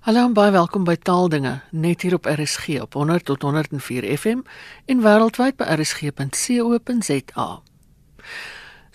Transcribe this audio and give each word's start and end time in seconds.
Hallo 0.00 0.22
en 0.24 0.32
baie 0.32 0.48
welkom 0.48 0.86
by 0.88 0.94
Taaldinge 0.96 1.50
net 1.76 2.00
hier 2.00 2.14
op 2.16 2.24
RSG 2.24 2.78
op 2.80 2.94
100 2.96 3.24
tot 3.28 3.42
104 3.44 4.06
FM 4.16 4.38
en 4.88 5.02
wêreldwyd 5.04 5.58
by 5.60 5.66
rsg.co.za. 5.74 7.44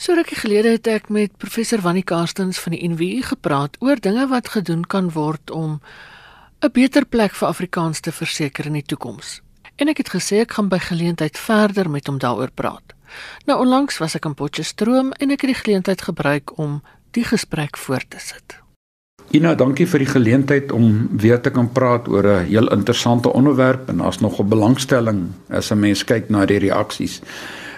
So 0.02 0.16
rukkie 0.18 0.40
gelede 0.40 0.72
het 0.74 0.90
ek 0.90 1.12
met 1.14 1.38
professor 1.38 1.84
Wannie 1.86 2.04
Karstens 2.04 2.58
van 2.58 2.74
die 2.74 2.90
NWU 2.90 3.22
gepraat 3.30 3.78
oor 3.86 4.02
dinge 4.02 4.26
wat 4.34 4.50
gedoen 4.56 4.82
kan 4.90 5.14
word 5.14 5.54
om 5.54 5.78
'n 6.66 6.74
beter 6.74 7.06
plek 7.06 7.38
vir 7.38 7.48
Afrikaans 7.54 8.00
te 8.02 8.12
verseker 8.12 8.66
in 8.66 8.82
die 8.82 8.86
toekoms. 8.86 9.42
En 9.78 9.88
ek 9.88 9.98
het 9.98 10.10
gesê 10.10 10.42
ek 10.42 10.58
gaan 10.58 10.74
by 10.74 10.80
geleentheid 10.80 11.38
verder 11.38 11.90
met 11.90 12.08
hom 12.08 12.18
daaroor 12.18 12.52
praat. 12.52 12.98
Nou 13.46 13.60
onlangs 13.60 13.98
was 13.98 14.16
ek 14.16 14.26
in 14.26 14.34
Potchefstroom 14.34 15.12
en 15.12 15.30
ek 15.30 15.42
het 15.42 15.54
die 15.54 15.62
geleentheid 15.64 16.02
gebruik 16.02 16.58
om 16.58 16.82
die 17.12 17.24
gesprek 17.24 17.78
voort 17.78 18.10
te 18.10 18.20
sit. 18.20 18.65
Ina, 19.34 19.56
dankie 19.58 19.88
vir 19.90 20.04
die 20.04 20.10
geleentheid 20.10 20.72
om 20.72 21.08
weer 21.18 21.40
te 21.42 21.50
kan 21.50 21.72
praat 21.74 22.08
oor 22.08 22.28
'n 22.28 22.46
heel 22.46 22.68
interessante 22.72 23.34
onderwerp 23.34 23.90
en 23.90 23.98
daar's 23.98 24.20
nog 24.20 24.40
'n 24.40 24.50
belangstelling 24.50 25.32
as 25.50 25.72
'n 25.72 25.80
mens 25.80 26.04
kyk 26.04 26.30
na 26.30 26.46
die 26.46 26.60
reaksies. 26.60 27.22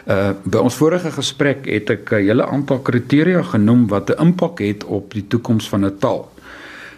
Uh 0.08 0.34
by 0.44 0.58
ons 0.58 0.76
vorige 0.76 1.12
gesprek 1.12 1.66
het 1.66 1.90
ek 1.90 2.12
'n 2.12 2.16
hele 2.16 2.46
aantal 2.46 2.80
kriteria 2.80 3.42
genoem 3.42 3.88
wat 3.88 4.10
'n 4.10 4.22
impak 4.22 4.60
het 4.60 4.84
op 4.84 5.14
die 5.14 5.28
toekoms 5.28 5.70
van 5.70 5.86
'n 5.86 5.98
taal 6.00 6.30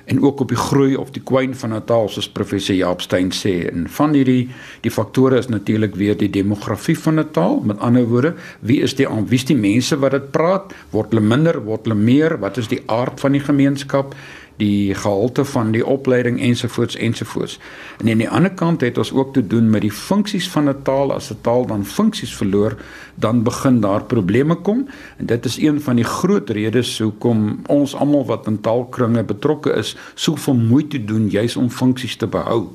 en 0.10 0.22
ook 0.22 0.40
op 0.40 0.50
die 0.50 0.58
groei 0.58 0.96
of 0.98 1.12
die 1.14 1.22
kwyn 1.24 1.56
van 1.56 1.74
'n 1.74 1.86
taal 1.86 2.10
soos 2.10 2.30
professor 2.30 2.76
Jaap 2.76 3.02
Steyn 3.02 3.32
sê. 3.32 3.70
En 3.72 3.86
van 3.90 4.14
hierdie 4.14 4.50
die 4.82 4.92
faktore 4.92 5.38
is 5.38 5.48
natuurlik 5.48 5.96
weer 5.96 6.18
die 6.18 6.30
demografie 6.30 7.00
van 7.00 7.20
'n 7.20 7.32
taal. 7.32 7.62
Met 7.66 7.80
ander 7.80 8.06
woorde, 8.06 8.34
wie 8.60 8.82
is 8.82 8.96
die 8.96 9.08
wie 9.08 9.38
is 9.38 9.46
die 9.46 9.56
mense 9.56 10.00
wat 10.00 10.12
dit 10.12 10.32
praat? 10.32 10.74
Word 10.90 11.10
hulle 11.10 11.26
minder, 11.26 11.64
word 11.64 11.84
hulle 11.84 11.96
meer? 11.96 12.40
Wat 12.40 12.58
is 12.58 12.68
die 12.68 12.82
aard 12.86 13.20
van 13.20 13.32
die 13.32 13.42
gemeenskap? 13.42 14.16
Die 14.60 14.96
gehalte 14.96 15.46
van 15.46 15.72
die 15.72 15.86
opleiding 15.86 16.40
ensovoorts 16.42 16.96
ensovoorts. 16.96 17.60
En 17.98 18.10
aan 18.12 18.24
die 18.24 18.30
ander 18.30 18.52
kant 18.52 18.82
het 18.82 18.98
ons 18.98 19.14
ook 19.16 19.34
te 19.34 19.48
doen 19.48 19.70
met 19.70 19.82
die 19.82 19.92
funksies 19.92 20.50
van 20.50 20.70
'n 20.70 20.82
taal. 20.84 21.14
As 21.14 21.32
'n 21.32 21.38
taal 21.42 21.66
dan 21.66 21.86
funksies 21.86 22.36
verloor, 22.36 22.76
dan 23.16 23.44
begin 23.44 23.80
daar 23.80 24.04
probleme 24.04 24.56
kom. 24.56 24.88
En 25.18 25.26
dit 25.26 25.46
is 25.46 25.58
een 25.58 25.82
van 25.82 25.96
die 25.96 26.04
groot 26.04 26.50
redes 26.50 27.00
hoekom 27.00 27.60
ons 27.66 27.96
almal 27.96 28.26
wat 28.26 28.48
in 28.48 28.62
taalkringe 28.62 29.24
betrokke 29.24 29.72
is, 29.72 29.96
soveel 30.14 30.56
moeite 30.56 31.06
doen 31.06 31.30
juis 31.30 31.56
om 31.56 31.70
funksies 31.70 32.16
te 32.16 32.28
behou. 32.28 32.68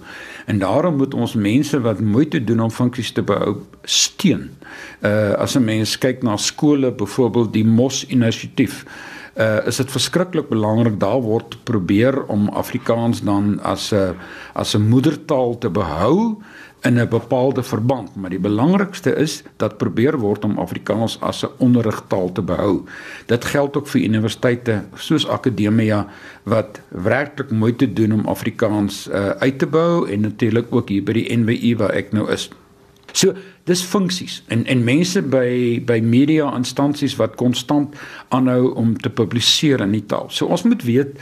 En 0.47 0.59
daarom 0.59 0.97
moet 0.97 1.15
ons 1.15 1.35
mense 1.35 1.81
wat 1.81 2.01
moeite 2.01 2.45
doen 2.45 2.61
om 2.61 2.71
funksies 2.71 3.13
te 3.13 3.23
behou 3.23 3.57
steun. 3.83 4.51
Uh 5.01 5.33
as 5.33 5.55
'n 5.57 5.65
mens 5.65 5.99
kyk 5.99 6.23
na 6.23 6.37
skole, 6.37 6.93
byvoorbeeld 6.93 7.53
die 7.53 7.65
Mos 7.65 8.07
inisiatief 8.07 8.85
uh, 9.37 9.67
is 9.67 9.77
dit 9.77 9.91
verskriklik 9.91 10.49
belangrik 10.49 11.01
daar 11.01 11.21
word 11.23 11.57
probeer 11.65 12.25
om 12.25 12.49
Afrikaans 12.49 13.23
dan 13.23 13.61
as 13.63 13.93
'n 13.93 14.17
as 14.55 14.75
'n 14.75 14.89
moedertaal 14.89 15.59
te 15.59 15.71
behou 15.71 16.37
in 16.85 16.99
'n 17.01 17.09
bepaalde 17.09 17.63
verband, 17.63 18.17
maar 18.17 18.31
die 18.31 18.39
belangrikste 18.39 19.15
is 19.17 19.43
dat 19.57 19.77
probeer 19.77 20.19
word 20.19 20.45
om 20.45 20.59
Afrikaans 20.59 21.21
as 21.21 21.45
'n 21.45 21.51
onderrigtaal 21.59 22.33
te 22.33 22.43
behou. 22.43 22.85
Dit 23.27 23.45
geld 23.45 23.77
ook 23.77 23.87
vir 23.87 24.01
universiteite 24.01 24.85
soos 24.95 25.29
akademia 25.29 26.07
wat 26.43 26.81
werklik 26.89 27.51
moeite 27.51 27.93
doen 27.93 28.13
om 28.13 28.27
Afrikaans 28.27 29.09
uh, 29.09 29.29
uit 29.29 29.59
te 29.59 29.67
bou 29.67 30.11
en 30.11 30.21
natuurlik 30.21 30.67
ook 30.71 30.89
hier 30.89 31.03
by 31.03 31.13
die 31.13 31.37
NWU 31.37 31.77
waar 31.77 31.91
ek 31.91 32.13
nou 32.13 32.31
is. 32.31 32.51
So 33.13 33.35
dis 33.65 33.83
funksies 33.83 34.43
en 34.53 34.67
en 34.67 34.85
mense 34.85 35.23
by 35.23 35.81
by 35.87 36.01
media 36.05 36.51
instansies 36.57 37.17
wat 37.21 37.39
konstant 37.41 37.97
aanhou 38.29 38.75
om 38.81 38.93
te 39.01 39.11
publiseer 39.11 39.81
in 39.81 39.97
die 39.97 40.05
taal. 40.07 40.29
So 40.31 40.47
ons 40.47 40.67
moet 40.69 40.85
weet 40.85 41.19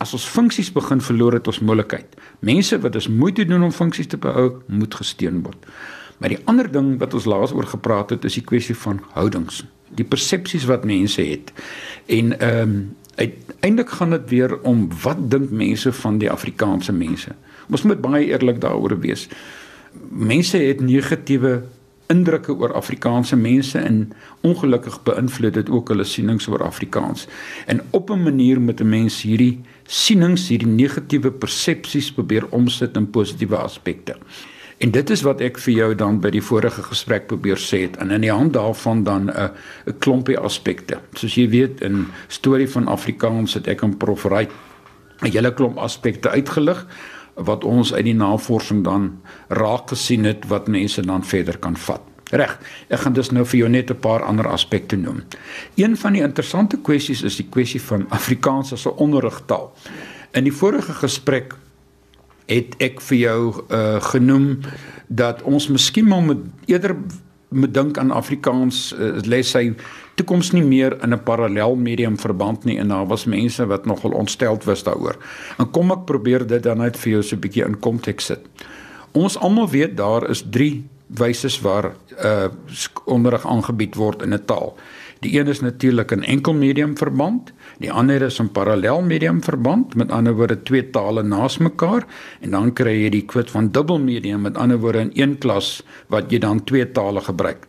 as 0.00 0.14
ons 0.16 0.24
funksies 0.24 0.72
begin 0.72 1.02
verloor 1.04 1.36
het 1.36 1.48
ons 1.50 1.60
moontlikheid. 1.60 2.16
Mense 2.40 2.78
wat 2.80 2.96
dus 2.96 3.08
moeite 3.08 3.44
doen 3.44 3.62
om 3.62 3.72
funksies 3.72 4.08
te 4.08 4.16
behou, 4.16 4.62
moet 4.66 4.94
gesteun 4.96 5.42
word. 5.44 5.66
Maar 6.18 6.34
die 6.34 6.40
ander 6.48 6.70
ding 6.72 6.94
wat 7.00 7.14
ons 7.14 7.28
laas 7.28 7.52
oor 7.52 7.68
gepraat 7.68 8.14
het, 8.16 8.24
is 8.24 8.38
die 8.38 8.44
kwessie 8.44 8.76
van 8.76 9.02
houdings, 9.12 9.62
die 9.96 10.04
persepsies 10.04 10.64
wat 10.68 10.88
mense 10.88 11.22
het. 11.22 11.52
En 12.06 12.34
ehm 12.38 12.62
um, 12.62 12.80
uiteindelik 13.20 13.90
gaan 13.90 14.10
dit 14.10 14.28
weer 14.30 14.60
om 14.64 14.86
wat 15.02 15.18
dink 15.30 15.50
mense 15.50 15.92
van 15.92 16.18
die 16.18 16.30
Afrikaanse 16.30 16.92
mense. 16.92 17.34
Ons 17.68 17.82
moet 17.82 18.00
baie 18.00 18.30
eerlik 18.30 18.60
daaroor 18.60 18.94
wees 19.00 19.26
mense 20.10 20.58
het 20.58 20.80
negatiewe 20.80 21.62
indrukke 22.10 22.54
oor 22.54 22.74
Afrikaanse 22.74 23.36
mense 23.36 23.78
en 23.78 24.12
ongelukkig 24.46 25.02
beïnvloed 25.06 25.54
dit 25.54 25.70
ook 25.70 25.92
hulle 25.92 26.04
sienings 26.04 26.48
oor 26.50 26.64
Afrikaans. 26.66 27.26
En 27.66 27.80
op 27.90 28.10
'n 28.10 28.22
manier 28.22 28.60
moet 28.60 28.80
'n 28.80 28.88
mens 28.88 29.22
hierdie 29.22 29.60
sienings, 29.86 30.48
hierdie 30.48 30.68
negatiewe 30.68 31.30
persepsies 31.30 32.12
probeer 32.12 32.46
omsit 32.50 32.96
in 32.96 33.10
positiewe 33.10 33.56
aspekte. 33.56 34.16
En 34.78 34.90
dit 34.90 35.10
is 35.10 35.22
wat 35.22 35.40
ek 35.40 35.58
vir 35.58 35.74
jou 35.74 35.94
dan 35.94 36.20
by 36.20 36.30
die 36.30 36.42
vorige 36.42 36.82
gesprek 36.82 37.26
probeer 37.26 37.58
sê 37.60 37.82
het 37.82 37.96
en 37.96 38.10
in 38.10 38.20
die 38.20 38.32
hand 38.32 38.52
daarvan 38.52 39.04
dan 39.04 39.30
'n 39.30 39.50
'n 39.86 39.98
klompie 39.98 40.38
aspekte. 40.38 41.00
Soos 41.12 41.34
jy 41.34 41.48
weet 41.48 41.80
in 41.80 42.06
storie 42.28 42.68
van 42.68 42.86
Afrikaans 42.86 43.54
het 43.54 43.66
ek 43.66 43.82
in 43.82 43.96
Prof 43.96 44.22
Wright 44.22 44.52
'n 45.22 45.30
hele 45.30 45.54
klomp 45.54 45.76
aspekte 45.76 46.30
uitgelig 46.30 46.86
wat 47.44 47.64
ons 47.64 47.94
uit 47.94 48.04
die 48.04 48.14
navorsing 48.14 48.84
dan 48.84 49.10
raak 49.48 49.88
gesien 49.88 50.24
het 50.24 50.46
wat 50.48 50.68
mense 50.68 51.02
dan 51.02 51.24
verder 51.24 51.58
kan 51.58 51.76
vat. 51.76 52.00
Reg. 52.30 52.58
Ek 52.88 53.00
gaan 53.02 53.14
dus 53.16 53.32
nou 53.34 53.44
vir 53.44 53.58
jou 53.58 53.68
net 53.68 53.90
'n 53.90 53.98
paar 53.98 54.22
ander 54.22 54.48
aspekte 54.48 54.96
noem. 54.96 55.22
Een 55.74 55.96
van 55.96 56.12
die 56.12 56.22
interessante 56.22 56.78
kwessies 56.78 57.22
is 57.22 57.36
die 57.36 57.48
kwessie 57.50 57.82
van 57.82 58.06
Afrikaans 58.08 58.72
as 58.72 58.86
'n 58.86 58.96
onderrigtaal. 58.96 59.72
In 60.32 60.44
die 60.44 60.52
vorige 60.52 60.92
gesprek 60.92 61.54
het 62.46 62.74
ek 62.78 63.00
vir 63.00 63.18
jou 63.18 63.64
uh 63.68 64.02
genoem 64.02 64.60
dat 65.08 65.42
ons 65.42 65.68
miskien 65.68 66.06
maar 66.06 66.22
met 66.22 66.38
eerder 66.66 66.96
moet 67.50 67.74
dink 67.74 67.98
aan 67.98 68.10
Afrikaans 68.14 68.92
uh, 68.94 69.18
les 69.26 69.52
hy 69.54 69.72
toekoms 70.14 70.52
nie 70.52 70.62
meer 70.62 70.96
in 71.02 71.14
'n 71.14 71.22
parallel 71.24 71.76
medium 71.76 72.18
verband 72.18 72.64
nie 72.64 72.78
en 72.78 72.88
daar 72.88 73.06
was 73.06 73.24
mense 73.24 73.66
wat 73.66 73.86
nogal 73.86 74.10
ontsteld 74.10 74.64
was 74.64 74.82
daaroor. 74.82 75.16
En 75.58 75.70
kom 75.70 75.90
ek 75.90 76.06
probeer 76.06 76.46
dit 76.46 76.62
dan 76.62 76.78
net 76.78 76.96
vir 76.96 77.12
jou 77.12 77.22
so 77.22 77.36
'n 77.36 77.40
bietjie 77.40 77.64
in 77.64 77.78
konteks 77.78 78.24
sit. 78.24 78.40
Ons 79.12 79.38
almal 79.38 79.68
weet 79.68 79.96
daar 79.96 80.30
is 80.30 80.44
3 80.50 80.84
wyse 81.06 81.60
waar 81.62 81.94
uh 82.24 82.48
onderrig 83.04 83.46
aangebied 83.46 83.94
word 83.94 84.22
in 84.22 84.34
'n 84.34 84.44
taal. 84.44 84.76
Die 85.20 85.38
een 85.38 85.48
is 85.52 85.60
natuurlik 85.60 86.12
'n 86.12 86.22
enkel 86.22 86.54
medium 86.54 86.96
verband, 86.96 87.52
die 87.78 87.92
ander 87.92 88.22
is 88.22 88.40
'n 88.40 88.52
parallel 88.52 89.02
medium 89.02 89.42
verband, 89.42 89.94
met 89.94 90.10
ander 90.10 90.34
woorde 90.34 90.62
twee 90.62 90.90
tale 90.90 91.22
naas 91.22 91.58
mekaar 91.58 92.06
en 92.40 92.50
dan 92.50 92.72
kry 92.72 93.02
jy 93.02 93.08
die 93.08 93.24
kwit 93.24 93.50
van 93.50 93.70
dubbel 93.70 93.98
medium, 93.98 94.40
met 94.40 94.56
ander 94.56 94.78
woorde 94.78 94.98
in 94.98 95.10
een 95.14 95.38
klas 95.38 95.82
wat 96.06 96.30
jy 96.30 96.38
dan 96.38 96.64
twee 96.64 96.92
tale 96.92 97.20
gebruik. 97.20 97.66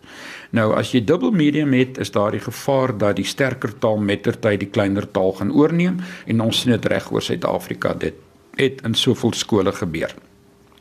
Nou 0.50 0.74
as 0.74 0.92
jy 0.92 1.04
dubbel 1.04 1.32
medium 1.32 1.74
het, 1.74 1.98
is 1.98 2.12
daar 2.12 2.32
die 2.32 2.40
gevaar 2.40 2.98
dat 2.98 3.16
die 3.16 3.26
sterker 3.26 3.78
taal 3.80 3.98
mettertyd 3.98 4.60
die 4.60 4.70
kleiner 4.70 5.12
taal 5.12 5.34
gaan 5.34 5.52
oorneem 5.52 5.98
en 6.26 6.42
ons 6.42 6.62
sien 6.62 6.72
dit 6.72 6.86
reg 6.86 7.12
oor 7.12 7.22
Suid-Afrika 7.22 7.94
dit 7.94 8.14
het 8.56 8.82
in 8.82 8.94
soveel 8.94 9.34
skole 9.34 9.72
gebeur. 9.72 10.16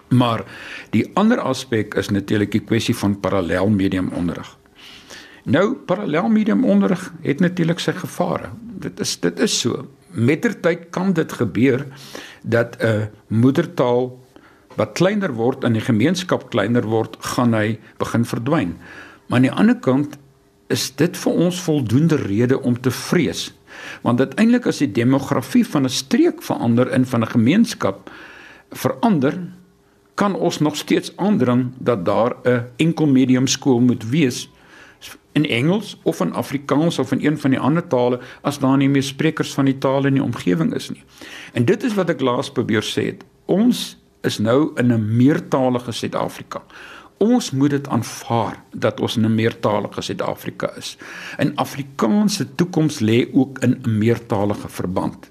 Maar 0.08 0.44
die 0.90 1.10
ander 1.14 1.38
aspek 1.38 1.94
is 1.94 2.08
natuurlik 2.08 2.50
die 2.50 2.64
kwessie 2.64 2.96
van 2.96 3.20
parallel 3.20 3.68
medium 3.68 4.08
onderrig. 4.08 4.59
Nou 5.44 5.74
parallel 5.74 6.28
medium 6.28 6.64
onderrig 6.64 7.12
het 7.22 7.40
natuurlik 7.40 7.80
sy 7.80 7.92
gevare. 7.96 8.50
Dit 8.60 9.00
is 9.00 9.16
dit 9.20 9.38
is 9.40 9.58
so. 9.60 9.86
Mettertyd 10.10 10.90
kan 10.90 11.12
dit 11.12 11.32
gebeur 11.32 11.86
dat 12.42 12.76
'n 12.82 13.08
moedertaal 13.26 14.18
wat 14.76 14.92
kleiner 14.92 15.32
word 15.32 15.64
in 15.64 15.72
die 15.72 15.84
gemeenskap 15.84 16.50
kleiner 16.50 16.82
word, 16.82 17.16
gaan 17.20 17.54
hy 17.54 17.78
begin 17.98 18.24
verdwyn. 18.24 18.76
Maar 19.26 19.36
aan 19.36 19.48
die 19.48 19.52
ander 19.52 19.78
kant 19.78 20.18
is 20.68 20.90
dit 20.94 21.16
vir 21.16 21.32
ons 21.32 21.60
voldoende 21.60 22.16
rede 22.16 22.60
om 22.62 22.80
te 22.80 22.90
vrees. 22.90 23.50
Want 24.02 24.20
uiteindelik 24.20 24.66
as 24.66 24.78
die 24.78 24.92
demografie 24.92 25.66
van 25.66 25.84
'n 25.84 25.88
streek 25.88 26.42
verander 26.42 26.92
in 26.92 27.06
van 27.06 27.22
'n 27.22 27.26
gemeenskap 27.26 28.10
verander, 28.70 29.34
kan 30.14 30.34
ons 30.34 30.58
nog 30.58 30.76
steeds 30.76 31.12
aandring 31.16 31.72
dat 31.78 32.04
daar 32.04 32.36
'n 32.44 32.64
enkel 32.76 33.06
medium 33.06 33.46
skool 33.46 33.80
moet 33.80 34.08
wees 34.10 34.48
in 35.32 35.46
Engels 35.46 35.96
of 36.02 36.20
in 36.20 36.32
Afrikaans 36.32 36.98
of 36.98 37.12
in 37.12 37.24
een 37.26 37.38
van 37.38 37.50
die 37.50 37.60
ander 37.60 37.86
tale 37.86 38.20
as 38.42 38.58
daar 38.58 38.76
nie 38.76 38.88
meer 38.88 39.02
sprekers 39.02 39.54
van 39.54 39.64
die 39.64 39.78
taal 39.78 40.06
in 40.06 40.18
die 40.18 40.24
omgewing 40.24 40.74
is 40.74 40.90
nie. 40.90 41.02
En 41.52 41.64
dit 41.64 41.82
is 41.82 41.94
wat 41.94 42.10
ek 42.10 42.20
laas 42.20 42.50
probeer 42.50 42.84
sê 42.84 43.06
het. 43.12 43.24
Ons 43.46 43.96
is 44.26 44.38
nou 44.38 44.72
in 44.76 44.92
'n 44.92 45.16
meertalige 45.16 45.92
Suid-Afrika. 45.92 46.62
Ons 47.20 47.50
moet 47.50 47.70
dit 47.70 47.88
aanvaar 47.88 48.62
dat 48.72 49.00
ons 49.00 49.16
in 49.16 49.24
'n 49.24 49.34
meertalige 49.34 50.00
Suid-Afrika 50.00 50.70
is. 50.76 50.96
En 51.36 51.54
Afrikaans 51.54 52.36
se 52.36 52.54
toekoms 52.54 53.00
lê 53.00 53.28
ook 53.32 53.58
in 53.58 53.80
'n 53.82 53.98
meertalige 53.98 54.68
verband. 54.68 55.30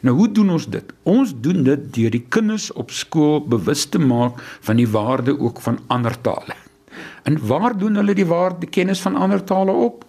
Nou 0.00 0.16
hoe 0.16 0.32
doen 0.32 0.50
ons 0.50 0.68
dit? 0.68 0.92
Ons 1.02 1.32
doen 1.40 1.62
dit 1.62 1.94
deur 1.94 2.10
die 2.10 2.24
kinders 2.28 2.72
op 2.72 2.90
skool 2.90 3.40
bewus 3.46 3.84
te 3.84 3.98
maak 3.98 4.40
van 4.60 4.76
die 4.76 4.88
waarde 4.88 5.38
ook 5.38 5.60
van 5.60 5.78
ander 5.86 6.20
tale. 6.20 6.59
En 7.22 7.38
waar 7.46 7.76
doen 7.78 7.94
hulle 7.94 8.14
die 8.14 8.26
waarde 8.26 8.66
kennis 8.66 9.00
van 9.00 9.16
ander 9.16 9.44
tale 9.44 9.72
op? 9.72 10.04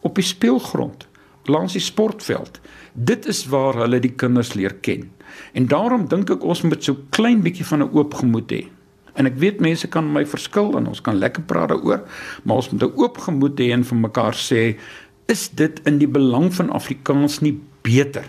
Op 0.00 0.14
die 0.14 0.24
speelgrond, 0.24 1.08
langs 1.44 1.72
die 1.72 1.82
sportveld. 1.82 2.60
Dit 2.92 3.26
is 3.26 3.46
waar 3.46 3.74
hulle 3.74 4.00
die 4.00 4.12
kinders 4.12 4.54
leer 4.54 4.74
ken. 4.74 5.10
En 5.52 5.66
daarom 5.66 6.08
dink 6.08 6.30
ek 6.30 6.44
ons 6.44 6.62
moet 6.62 6.84
so 6.84 6.96
klein 7.10 7.42
bietjie 7.42 7.66
van 7.66 7.82
'n 7.82 7.90
oop 7.92 8.14
gemoed 8.14 8.52
hê. 8.52 8.68
En 9.14 9.26
ek 9.26 9.36
weet 9.36 9.60
mense 9.60 9.88
kan 9.88 10.12
my 10.12 10.26
verskil 10.26 10.76
en 10.78 10.86
ons 10.86 11.00
kan 11.00 11.18
lekker 11.18 11.42
praat 11.42 11.68
daaroor, 11.68 12.06
maar 12.44 12.56
ons 12.56 12.70
moet 12.70 12.82
'n 12.82 12.96
oop 12.96 13.18
gemoed 13.18 13.60
hê 13.60 13.72
en 13.72 13.84
vir 13.84 13.98
mekaar 13.98 14.34
sê, 14.34 14.78
is 15.26 15.48
dit 15.48 15.80
in 15.84 15.98
die 15.98 16.08
belang 16.08 16.54
van 16.54 16.70
Afrikaans 16.70 17.40
nie 17.40 17.60
beter 17.82 18.24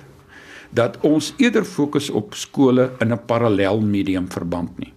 dat 0.69 0.99
ons 1.01 1.33
eerder 1.37 1.65
fokus 1.65 2.09
op 2.09 2.35
skole 2.37 2.91
in 2.99 3.11
'n 3.11 3.25
parallel 3.25 3.81
medium 3.81 4.31
verband 4.31 4.77
nie. 4.77 4.93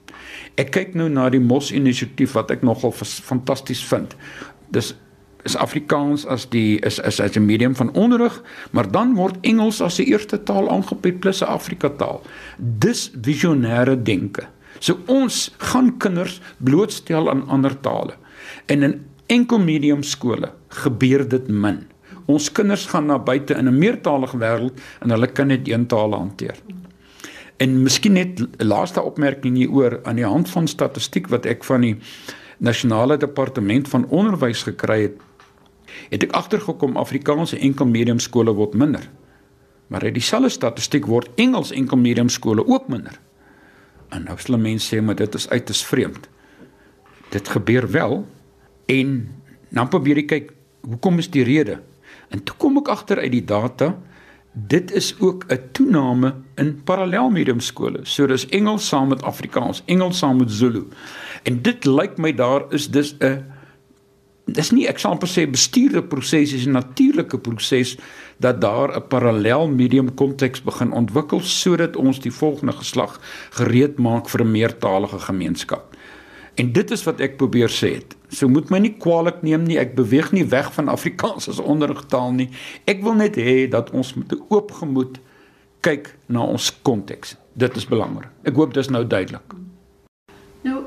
Ek 0.60 0.70
kyk 0.70 0.94
nou 0.94 1.08
na 1.08 1.28
die 1.32 1.40
Mos 1.40 1.70
inisiatief 1.72 2.34
wat 2.36 2.50
ek 2.50 2.62
nogal 2.62 2.92
fantasties 2.92 3.80
vind. 3.88 4.16
Dis 4.74 4.92
is 5.48 5.56
Afrikaans 5.58 6.26
as 6.30 6.44
die 6.52 6.78
is 6.86 6.98
is 6.98 7.20
as 7.20 7.36
'n 7.36 7.46
medium 7.46 7.74
van 7.74 7.92
onderrig, 7.94 8.42
maar 8.70 8.90
dan 8.90 9.14
word 9.14 9.36
Engels 9.42 9.80
as 9.80 9.96
die 9.96 10.06
eerste 10.06 10.42
taal 10.42 10.70
aangebied 10.70 11.20
plus 11.20 11.42
'n 11.42 11.48
Afrika 11.48 11.88
taal. 11.88 12.22
Dis 12.58 13.10
visionêre 13.22 14.02
denke. 14.02 14.46
So 14.78 14.98
ons 15.06 15.54
gaan 15.58 15.96
kinders 15.98 16.40
blootstel 16.58 17.30
aan 17.30 17.48
ander 17.48 17.80
tale. 17.80 18.14
En 18.66 18.82
in 18.82 19.04
enkel 19.26 19.58
medium 19.58 20.02
skole 20.02 20.52
gebeur 20.68 21.28
dit 21.28 21.48
min. 21.48 21.86
Ons 22.26 22.52
kinders 22.52 22.86
gaan 22.86 23.06
na 23.06 23.18
buite 23.18 23.54
in 23.54 23.68
'n 23.68 23.78
meertalige 23.78 24.38
wêreld 24.38 24.80
en 25.00 25.10
hulle 25.10 25.26
kan 25.26 25.46
net 25.46 25.68
een 25.68 25.86
taal 25.86 26.14
hanteer. 26.14 26.56
En 27.56 27.82
miskien 27.82 28.12
net 28.12 28.40
laaste 28.58 29.02
opmerking 29.02 29.56
hieroor 29.56 30.00
aan 30.02 30.16
die 30.16 30.26
hand 30.26 30.50
van 30.50 30.68
statistiek 30.68 31.28
wat 31.28 31.46
ek 31.46 31.64
van 31.64 31.80
die 31.80 31.96
nasionale 32.62 33.16
departement 33.16 33.88
van 33.88 34.06
onderwys 34.08 34.62
gekry 34.62 35.02
het, 35.02 35.18
het 36.10 36.22
ek 36.22 36.32
agtergekom 36.38 36.96
Afrikaanse 36.96 37.58
enkelmedium 37.58 38.18
skole 38.22 38.54
word 38.54 38.74
minder. 38.78 39.04
Maar 39.92 40.08
uit 40.08 40.14
dieselfde 40.14 40.48
statistiek 40.48 41.06
word 41.06 41.28
Engels 41.36 41.72
enkelmedium 41.74 42.28
skole 42.28 42.64
ook 42.66 42.88
minder. 42.88 43.18
En 44.12 44.24
nou 44.28 44.36
sal 44.40 44.58
mense 44.60 44.88
sê 44.88 45.00
maar 45.02 45.18
dit 45.18 45.34
is 45.34 45.48
uiters 45.48 45.84
vreemd. 45.84 46.28
Dit 47.32 47.48
gebeur 47.48 47.90
wel 47.90 48.22
en 48.86 49.12
dan 49.72 49.88
probeer 49.88 50.22
ek 50.22 50.28
kyk 50.32 50.52
hoekom 50.84 51.20
is 51.22 51.30
die 51.32 51.44
rede? 51.46 51.80
En 52.32 52.42
toe 52.44 52.56
kom 52.58 52.78
ek 52.80 52.90
agter 52.92 53.20
uit 53.22 53.32
die 53.32 53.44
data 53.44 53.94
dit 54.52 54.92
is 54.92 55.14
ook 55.18 55.44
'n 55.48 55.60
toename 55.72 56.34
in 56.54 56.82
parallelmedium 56.84 57.60
skole. 57.60 58.00
So 58.02 58.26
dis 58.26 58.46
Engels 58.46 58.88
saam 58.88 59.08
met 59.08 59.22
Afrikaans, 59.22 59.82
Engels 59.84 60.18
saam 60.18 60.36
met 60.36 60.50
Zulu. 60.50 60.86
En 61.42 61.62
dit 61.62 61.84
lyk 61.84 62.16
my 62.16 62.34
daar 62.34 62.62
is 62.68 62.90
dis 62.90 63.16
'n 63.18 63.44
dis 64.44 64.70
nie 64.70 64.88
ek 64.88 64.98
sal 64.98 65.16
per 65.16 65.28
se 65.28 65.46
bestuurde 65.46 66.02
proses 66.02 66.52
is 66.52 66.66
'n 66.66 66.70
natuurlike 66.70 67.38
proses 67.38 67.96
dat 68.36 68.60
daar 68.60 68.96
'n 68.96 69.06
parallel 69.08 69.68
medium 69.68 70.14
konteks 70.14 70.62
begin 70.62 70.92
ontwikkel 70.92 71.40
sodat 71.40 71.96
ons 71.96 72.20
die 72.20 72.32
volgende 72.32 72.72
geslag 72.72 73.20
gereed 73.50 73.98
maak 73.98 74.28
vir 74.28 74.40
'n 74.40 74.50
meertalige 74.50 75.18
gemeenskap. 75.18 75.96
En 76.54 76.72
dit 76.72 76.90
is 76.90 77.04
wat 77.04 77.20
ek 77.20 77.36
probeer 77.36 77.70
sê 77.70 77.94
het. 77.94 78.16
So 78.32 78.48
moet 78.48 78.70
my 78.72 78.78
nie 78.80 78.94
kwaliek 78.96 79.42
neem 79.44 79.66
nie. 79.68 79.76
Ek 79.80 79.92
beweeg 79.96 80.30
nie 80.32 80.46
weg 80.48 80.70
van 80.72 80.88
Afrikaans 80.88 81.50
as 81.52 81.60
onderrigtaal 81.60 82.32
nie. 82.32 82.48
Ek 82.88 83.02
wil 83.04 83.18
net 83.20 83.36
hê 83.36 83.68
dat 83.68 83.92
ons 83.92 84.14
met 84.14 84.32
'n 84.32 84.40
oop 84.48 84.72
gemoed 84.72 85.20
kyk 85.80 86.14
na 86.26 86.40
ons 86.40 86.72
konteks. 86.82 87.36
Dit 87.52 87.76
is 87.76 87.86
belangrik. 87.86 88.30
Ek 88.42 88.56
hoop 88.56 88.74
dis 88.74 88.88
nou 88.88 89.06
duidelik. 89.06 89.54
Nou 90.62 90.84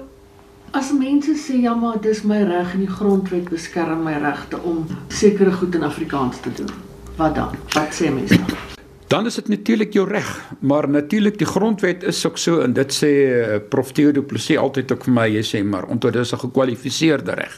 as 0.72 0.92
mense 0.92 1.36
sê 1.36 1.62
ja 1.62 1.76
maar 1.76 2.02
dis 2.02 2.24
my 2.24 2.42
reg 2.44 2.74
en 2.74 2.80
die 2.80 2.96
grondwet 2.98 3.50
beskerm 3.50 4.04
my 4.04 4.18
regte 4.20 4.60
om 4.62 4.88
sekere 5.08 5.52
goed 5.52 5.76
in 5.76 5.84
Afrikaans 5.84 6.40
te 6.40 6.52
doen. 6.52 6.72
Wat 7.16 7.36
dan? 7.36 7.56
Wat 7.74 7.94
sê 7.94 8.12
mense 8.12 8.36
dan? 8.36 8.75
Dan 9.16 9.26
is 9.26 9.36
dit 9.36 9.48
natuurlik 9.48 9.94
jou 9.94 10.04
reg, 10.08 10.28
maar 10.60 10.90
natuurlik 10.90 11.38
die 11.40 11.48
grondwet 11.48 12.04
is 12.04 12.26
ook 12.28 12.38
so 12.38 12.60
en 12.60 12.74
dit 12.76 12.94
sê 12.94 13.12
uh, 13.24 13.60
Prof 13.72 13.94
Theo 13.96 14.12
Du 14.12 14.20
Plessis 14.28 14.60
altyd 14.60 14.92
ook 14.92 15.06
vir 15.08 15.14
my, 15.16 15.28
hy 15.38 15.44
sê 15.48 15.62
maar 15.64 15.88
onthou 15.88 16.12
dis 16.12 16.34
'n 16.36 16.42
gekwalifiseerde 16.42 17.32
reg. 17.40 17.54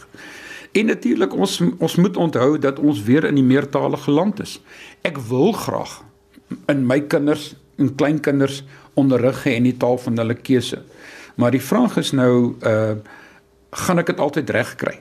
En 0.78 0.86
natuurlik 0.86 1.34
ons 1.34 1.62
ons 1.80 1.96
moet 1.96 2.18
onthou 2.18 2.60
dat 2.60 2.80
ons 2.80 3.02
weer 3.04 3.26
in 3.26 3.36
die 3.36 3.44
meertalige 3.44 4.12
land 4.12 4.40
is. 4.40 4.62
Ek 5.02 5.18
wil 5.18 5.52
graag 5.52 6.04
in 6.70 6.86
my 6.86 7.00
kinders 7.02 7.56
en 7.78 7.96
kleinkinders 7.96 8.64
onderrig 8.94 9.44
hê 9.44 9.58
in 9.58 9.64
die 9.64 9.78
taal 9.78 9.98
van 9.98 10.18
hulle 10.18 10.36
keuse. 10.36 10.84
Maar 11.36 11.52
die 11.52 11.62
vraag 11.62 11.98
is 11.98 12.12
nou 12.12 12.54
uh 12.62 12.96
gaan 13.72 14.00
ek 14.00 14.06
dit 14.06 14.20
altyd 14.20 14.50
reg 14.50 14.76
kry? 14.76 15.00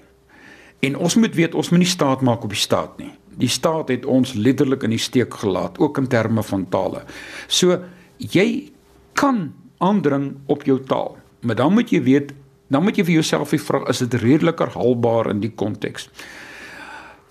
En 0.80 0.96
ons 0.96 1.14
moet 1.14 1.34
weet 1.34 1.54
ons 1.54 1.70
moet 1.70 1.78
nie 1.78 1.88
staat 1.88 2.20
maak 2.20 2.44
op 2.44 2.50
die 2.50 2.64
staat 2.64 2.98
nie 2.98 3.12
die 3.36 3.50
staat 3.52 3.92
het 3.92 4.06
ons 4.08 4.34
letterlik 4.34 4.84
in 4.86 4.94
die 4.94 5.02
steek 5.02 5.34
gelaat 5.42 5.78
ook 5.78 5.98
in 5.98 6.08
terme 6.08 6.42
van 6.42 6.64
tale. 6.72 7.04
So 7.46 7.78
jy 8.16 8.72
kan 9.12 9.52
aandring 9.78 10.36
op 10.46 10.64
jou 10.64 10.80
taal, 10.88 11.16
maar 11.40 11.56
dan 11.56 11.72
moet 11.76 11.92
jy 11.92 12.02
weet, 12.02 12.32
dan 12.72 12.82
moet 12.82 12.96
jy 12.96 13.04
vir 13.04 13.18
jouself 13.20 13.54
vra 13.68 13.84
is 13.90 14.02
dit 14.02 14.14
redeliker 14.22 14.72
haalbaar 14.74 15.30
in 15.30 15.40
die 15.44 15.52
konteks. 15.52 16.08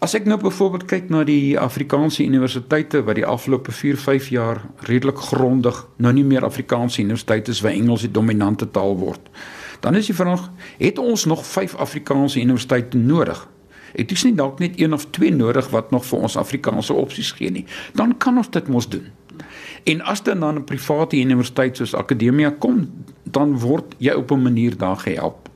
As 0.06 0.14
ek 0.14 0.28
nou 0.30 0.38
byvoorbeeld 0.38 0.86
kyk 0.86 1.08
na 1.10 1.24
die 1.26 1.58
Afrikaanse 1.58 2.22
universiteite 2.24 3.02
wat 3.08 3.18
die 3.18 3.26
afgelope 3.26 3.72
4, 3.74 3.98
5 3.98 4.28
jaar 4.30 4.62
redelik 4.86 5.18
grondig 5.32 5.80
nou 5.98 6.12
nie 6.14 6.26
meer 6.28 6.46
Afrikaanse 6.46 7.02
universiteite 7.02 7.52
is 7.56 7.64
waar 7.66 7.74
Engels 7.74 8.06
die 8.06 8.12
dominante 8.14 8.68
taal 8.70 8.94
word. 9.00 9.32
Dan 9.82 9.96
is 9.98 10.12
die 10.12 10.16
vraag, 10.16 10.50
het 10.78 11.00
ons 11.02 11.26
nog 11.26 11.46
5 11.46 11.76
Afrikaanse 11.82 12.42
universiteite 12.42 12.98
nodig? 12.98 13.48
Het 13.96 14.12
ons 14.12 14.24
nie 14.24 14.36
dalk 14.36 14.60
net 14.60 14.80
een 14.80 14.94
of 14.94 15.08
twee 15.16 15.32
nodig 15.34 15.70
wat 15.70 15.92
nog 15.92 16.06
vir 16.06 16.20
ons 16.28 16.38
Afrikaanse 16.38 16.94
opsies 16.94 17.32
gee 17.32 17.52
nie. 17.52 17.66
Dan 17.94 18.18
kan 18.18 18.38
ons 18.38 18.50
dit 18.50 18.68
mos 18.68 18.90
doen. 18.90 19.08
En 19.86 20.02
as 20.02 20.24
dit 20.24 20.40
dan 20.40 20.56
'n 20.56 20.64
private 20.64 21.18
universiteit 21.18 21.78
soos 21.78 21.94
Akademia 21.94 22.50
kom, 22.50 22.90
dan 23.24 23.60
word 23.60 23.96
jy 23.98 24.14
op 24.14 24.32
'n 24.32 24.42
manier 24.42 24.78
daar 24.78 24.98
gehelp. 24.98 25.50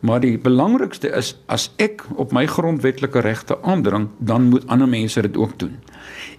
Maar 0.00 0.20
die 0.20 0.38
belangrikste 0.38 1.08
is 1.08 1.36
as 1.46 1.70
ek 1.76 2.02
op 2.18 2.32
my 2.32 2.46
grondwetlike 2.46 3.20
regte 3.20 3.62
aandring, 3.62 4.08
dan 4.18 4.48
moet 4.50 4.66
ander 4.66 4.88
mense 4.88 5.22
dit 5.22 5.36
ook 5.36 5.58
doen. 5.58 5.78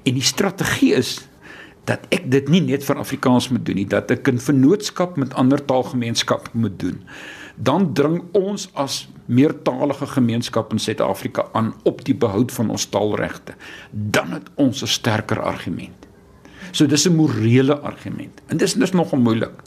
En 0.03 0.13
die 0.13 0.24
strategie 0.24 0.94
is 0.94 1.27
dat 1.88 2.00
ek 2.09 2.27
dit 2.31 2.50
nie 2.51 2.62
net 2.62 2.83
vir 2.83 3.00
Afrikaans 3.00 3.50
moet 3.50 3.65
doen 3.65 3.75
nie, 3.75 3.88
dat 3.88 4.12
ek 4.12 4.27
'n 4.27 4.39
vennootskap 4.39 5.15
met 5.18 5.33
ander 5.33 5.65
taalgemeenskappe 5.65 6.50
moet 6.53 6.80
doen. 6.80 7.03
Dan 7.56 7.94
dring 7.94 8.24
ons 8.32 8.70
as 8.74 9.08
meertalige 9.26 10.08
gemeenskap 10.08 10.72
in 10.72 10.80
Suid-Afrika 10.80 11.46
aan 11.54 11.74
op 11.84 12.04
die 12.06 12.16
behoud 12.16 12.52
van 12.52 12.70
ons 12.70 12.86
taalregte, 12.86 13.54
dan 13.92 14.32
het 14.32 14.50
ons 14.56 14.82
'n 14.84 14.88
sterker 14.88 15.42
argument. 15.42 16.08
So 16.72 16.86
dis 16.86 17.08
'n 17.08 17.16
morele 17.16 17.80
argument. 17.80 18.42
En 18.48 18.58
dis 18.58 18.74
dis 18.74 18.92
nogal 18.92 19.20
moeilik. 19.20 19.62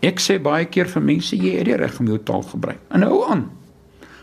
Ek 0.00 0.20
sê 0.20 0.42
baie 0.42 0.64
keer 0.64 0.88
vir 0.88 1.02
mense 1.02 1.36
jy 1.36 1.56
het 1.56 1.64
die 1.64 1.76
reg 1.76 2.00
om 2.00 2.06
jou 2.06 2.18
taal 2.18 2.42
gebruik. 2.42 2.80
En 2.88 3.02
hou 3.02 3.24
aan. 3.30 3.50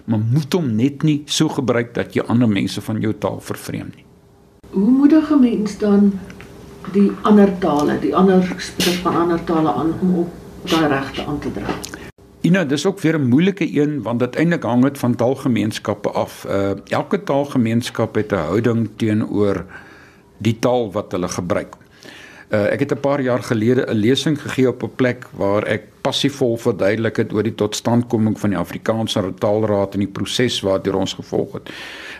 Maar 0.05 0.19
moet 0.19 0.53
hom 0.53 0.75
net 0.75 1.03
nie 1.03 1.21
so 1.25 1.49
gebruik 1.49 1.93
dat 1.93 2.13
jy 2.13 2.23
ander 2.27 2.49
mense 2.49 2.81
van 2.81 2.99
jou 3.01 3.13
taal 3.13 3.39
vervreem 3.39 3.91
nie. 3.95 4.05
Hoe 4.71 4.91
moedig 4.91 5.31
'n 5.31 5.39
mens 5.39 5.77
dan 5.77 6.19
die 6.93 7.11
ander 7.21 7.57
tale, 7.59 7.99
die 7.99 8.15
ander 8.15 8.55
spreek 8.57 9.01
van 9.01 9.15
ander 9.15 9.43
tale 9.43 9.73
aan 9.73 9.93
om 10.01 10.15
op 10.15 10.29
daai 10.69 10.87
regte 10.87 11.25
aan 11.25 11.39
te 11.39 11.51
dra? 11.51 11.90
Ina, 12.41 12.63
dis 12.65 12.85
ook 12.85 12.99
weer 12.99 13.19
'n 13.19 13.27
moeilike 13.29 13.67
een 13.77 14.01
want 14.01 14.19
dit 14.19 14.35
eintlik 14.35 14.63
hang 14.63 14.83
dit 14.83 14.97
van 14.97 15.15
taalgemeenskappe 15.15 16.09
af. 16.09 16.45
Uh 16.49 16.71
elke 16.87 17.23
taalgemeenskap 17.23 18.15
het 18.15 18.31
'n 18.31 18.35
houding 18.35 18.89
teenoor 18.95 19.65
die 20.37 20.59
taal 20.59 20.91
wat 20.91 21.11
hulle 21.11 21.27
gebruik. 21.27 21.75
Uh 22.49 22.71
ek 22.73 22.79
het 22.79 22.91
'n 22.91 22.99
paar 22.99 23.21
jaar 23.21 23.43
gelede 23.43 23.85
'n 23.85 23.93
lesing 23.95 24.41
gegee 24.41 24.67
op 24.67 24.83
'n 24.83 24.95
plek 24.95 25.27
waar 25.31 25.63
ek 25.63 25.81
passievol 26.01 26.57
verduidelik 26.57 27.15
het 27.15 27.33
oor 27.33 27.43
die 27.43 27.55
totstandkoming 27.55 28.39
van 28.39 28.49
die 28.49 28.59
Afrikaanse 28.59 29.33
Taalraad 29.37 29.93
en 29.93 29.99
die 29.99 30.07
proses 30.11 30.61
waardeur 30.61 30.95
ons 30.95 31.13
gevolg 31.13 31.53
het. 31.53 31.69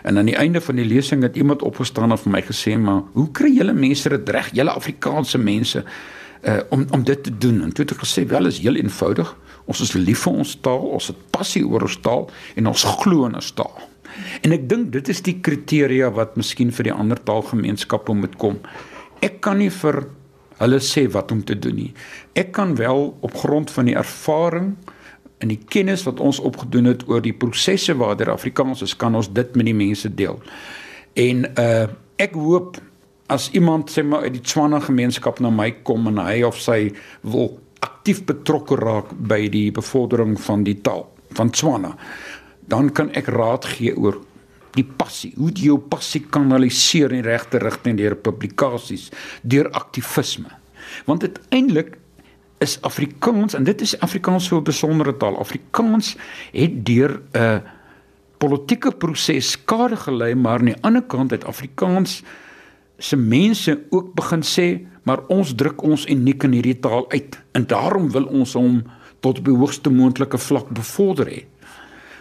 En 0.02 0.18
aan 0.18 0.24
die 0.24 0.36
einde 0.36 0.60
van 0.60 0.76
die 0.76 0.84
lesing 0.84 1.22
het 1.22 1.36
iemand 1.36 1.62
opgestaan 1.62 2.10
en 2.10 2.18
vir 2.18 2.30
my 2.30 2.42
gesê, 2.42 2.78
"Maar 2.78 3.02
hoe 3.12 3.30
kry 3.32 3.50
julle 3.56 3.72
mense 3.72 4.08
dit 4.08 4.28
reg, 4.28 4.50
julle 4.52 4.70
Afrikaanse 4.70 5.38
mense, 5.38 5.84
uh 6.42 6.60
om 6.70 6.86
om 6.90 7.04
dit 7.04 7.22
te 7.22 7.38
doen?" 7.38 7.62
En 7.62 7.72
toe 7.72 7.84
het 7.84 7.94
ek 7.94 8.04
gesê, 8.04 8.26
"Wel, 8.26 8.46
is 8.46 8.58
heel 8.58 8.74
eenvoudig." 8.74 9.36
Ons 9.64 9.80
is 9.80 9.92
lief 9.92 10.24
vir 10.26 10.32
ons 10.32 10.54
taal, 10.60 10.82
ons 10.96 11.06
het 11.06 11.16
passie 11.30 11.62
oor 11.66 11.82
ons 11.82 12.00
taal 12.02 12.30
en 12.54 12.66
ons 12.66 12.84
glo 12.84 13.26
in 13.26 13.34
ons 13.34 13.52
taal. 13.54 13.76
En 14.42 14.52
ek 14.52 14.68
dink 14.68 14.90
dit 14.92 15.08
is 15.08 15.22
die 15.24 15.38
kriteria 15.40 16.10
wat 16.10 16.36
miskien 16.36 16.72
vir 16.74 16.90
die 16.90 16.92
ander 16.94 17.20
taalgemeenskappe 17.22 18.14
moet 18.14 18.36
kom. 18.36 18.58
Ek 19.22 19.40
kan 19.44 19.58
nie 19.62 19.70
vir 19.70 20.02
hulle 20.62 20.80
sê 20.84 21.06
wat 21.10 21.32
om 21.34 21.42
te 21.46 21.56
doen 21.58 21.78
nie. 21.78 21.92
Ek 22.38 22.52
kan 22.52 22.76
wel 22.78 23.10
op 23.20 23.38
grond 23.38 23.70
van 23.70 23.88
die 23.90 23.96
ervaring 23.98 24.74
en 25.42 25.50
die 25.50 25.60
kennis 25.74 26.04
wat 26.06 26.20
ons 26.22 26.38
opgedoen 26.42 26.90
het 26.92 27.02
oor 27.10 27.22
die 27.22 27.34
prosesse 27.34 27.94
waardeur 27.98 28.30
Afrikaans 28.34 28.84
is, 28.86 28.94
kan 28.94 29.14
ons 29.18 29.30
dit 29.32 29.56
met 29.58 29.66
die 29.66 29.76
mense 29.76 30.10
deel. 30.14 30.38
En 31.18 31.46
uh 31.58 31.90
ek 32.20 32.36
hoop 32.38 32.76
as 33.26 33.50
iemand 33.52 33.90
sê 33.90 34.02
maar 34.02 34.26
uit 34.26 34.32
die 34.32 34.44
Tswana 34.44 34.80
gemeenskap 34.80 35.40
na 35.40 35.50
my 35.50 35.70
kom 35.86 36.06
en 36.06 36.18
hy 36.18 36.42
of 36.46 36.58
sy 36.60 36.92
wil 37.22 37.58
aktief 37.82 38.24
betrokke 38.26 38.76
raak 38.76 39.12
by 39.14 39.48
die 39.50 39.70
bevordering 39.74 40.36
van 40.40 40.64
die 40.64 40.78
taal 40.82 41.08
van 41.36 41.50
Tswana, 41.50 41.96
dan 42.68 42.90
kan 42.92 43.10
ek 43.18 43.30
raad 43.32 43.66
gee 43.76 43.94
oor 43.96 44.20
die 44.76 44.84
passie, 44.84 45.32
hoe 45.36 45.50
jy 45.52 45.68
jou 45.68 45.78
passie 45.92 46.22
kanaliseer 46.32 47.12
in 47.12 47.20
die 47.20 47.28
regte 47.28 47.60
rigting 47.60 47.98
deur 47.98 48.16
publikasies, 48.16 49.10
deur 49.42 49.68
aktivisme. 49.76 50.50
Want 51.04 51.26
uiteindelik 51.26 51.98
is 52.62 52.78
Afrikaans 52.86 53.56
en 53.58 53.66
dit 53.66 53.82
is 53.84 53.96
Afrikaans 54.00 54.46
so 54.46 54.58
'n 54.58 54.64
besondere 54.64 55.16
taal. 55.16 55.36
Afrikaans 55.38 56.16
het 56.52 56.86
deur 56.86 57.20
'n 57.32 57.38
uh, 57.38 57.58
politieke 58.38 58.90
proses 58.90 59.50
skade 59.50 59.96
gelei, 59.96 60.34
maar 60.34 60.58
aan 60.58 60.72
die 60.72 60.82
ander 60.82 61.02
kant 61.02 61.30
het 61.30 61.44
Afrikaans 61.44 62.22
se 63.02 63.16
mense 63.18 63.74
ook 63.90 64.12
begin 64.14 64.44
sê, 64.46 64.66
maar 65.02 65.24
ons 65.34 65.54
druk 65.58 65.82
ons 65.82 66.06
uniek 66.06 66.44
in 66.46 66.54
hierdie 66.54 66.78
taal 66.84 67.08
uit 67.10 67.38
en 67.58 67.66
daarom 67.66 68.10
wil 68.14 68.28
ons 68.30 68.54
hom 68.54 68.82
tot 69.22 69.40
op 69.42 69.48
die 69.48 69.56
hoogste 69.56 69.90
moontlike 69.90 70.38
vlak 70.38 70.70
bevorder 70.74 71.30
hê. 71.30 71.42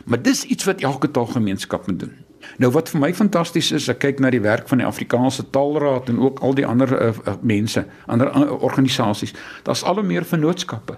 Maar 0.10 0.22
dis 0.26 0.44
iets 0.50 0.66
wat 0.66 0.82
elke 0.82 1.12
taalgemeenskap 1.14 1.88
moet 1.88 2.00
doen. 2.00 2.18
Nou 2.58 2.72
wat 2.74 2.90
vir 2.90 3.02
my 3.04 3.12
fantasties 3.14 3.70
is, 3.78 3.88
ek 3.92 4.02
kyk 4.02 4.22
na 4.24 4.32
die 4.34 4.42
werk 4.42 4.70
van 4.72 4.82
die 4.82 4.88
Afrikaanse 4.88 5.46
Taalraad 5.54 6.10
en 6.10 6.20
ook 6.26 6.42
al 6.46 6.56
die 6.58 6.66
ander 6.66 6.90
uh, 6.98 7.12
uh, 7.14 7.36
mense, 7.46 7.86
ander 8.12 8.32
uh, 8.34 8.50
organisasies. 8.66 9.36
Daar's 9.68 9.86
al 9.86 10.02
hoe 10.02 10.08
meer 10.08 10.26
vennootskappe. 10.26 10.98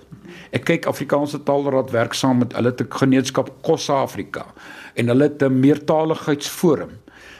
Ek 0.56 0.66
kyk 0.70 0.88
Afrikaanse 0.90 1.44
Taalraad 1.44 1.92
werk 1.92 2.16
saam 2.18 2.40
met 2.46 2.56
hulle 2.58 2.74
te 2.76 2.88
genootskap 2.90 3.52
Kossa 3.68 4.02
Afrika 4.06 4.48
en 4.96 5.12
hulle 5.12 5.30
te 5.36 5.50
meertaligheidsforum. 5.52 6.96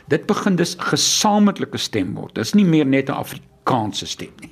Dit 0.08 0.26
begin 0.26 0.56
dus 0.56 0.76
'n 0.76 0.82
gesamentlike 0.82 1.78
stem 1.78 2.16
word. 2.16 2.36
Dit 2.36 2.46
is 2.46 2.54
nie 2.54 2.66
meer 2.66 2.86
net 2.86 3.10
'n 3.10 3.14
Afrikaanse 3.14 4.06
stem 4.06 4.32
nie. 4.40 4.52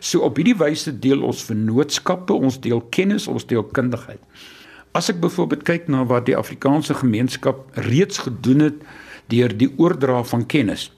So 0.00 0.20
op 0.20 0.36
hierdie 0.36 0.56
wyse 0.56 0.98
deel 0.98 1.22
ons 1.22 1.44
vennootskappe, 1.44 2.32
ons 2.32 2.60
deel 2.60 2.80
kennis, 2.90 3.26
ons 3.26 3.46
deel 3.46 3.64
kundigheid. 3.64 4.20
As 4.92 5.08
ek 5.08 5.20
byvoorbeeld 5.20 5.62
kyk 5.62 5.88
na 5.88 6.04
wat 6.04 6.26
die 6.26 6.36
Afrikaanse 6.36 6.94
gemeenskap 6.94 7.66
reeds 7.74 8.18
gedoen 8.18 8.60
het 8.60 8.74
deur 9.28 9.56
die 9.56 9.72
oordra 9.76 10.22
van 10.24 10.46
kennis, 10.46 10.92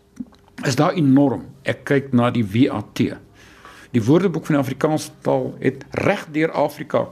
is 0.67 0.77
daar 0.77 0.93
enorm. 0.93 1.47
Ek 1.63 1.85
kyk 1.85 2.13
na 2.13 2.31
die 2.31 2.45
WAT. 2.45 3.03
Die 3.91 4.03
Woordeboek 4.05 4.47
van 4.47 4.59
die 4.59 4.63
Afrikaanse 4.63 5.11
taal 5.23 5.55
het 5.63 5.85
reg 5.91 6.27
deur 6.33 6.53
Afrika 6.53 7.09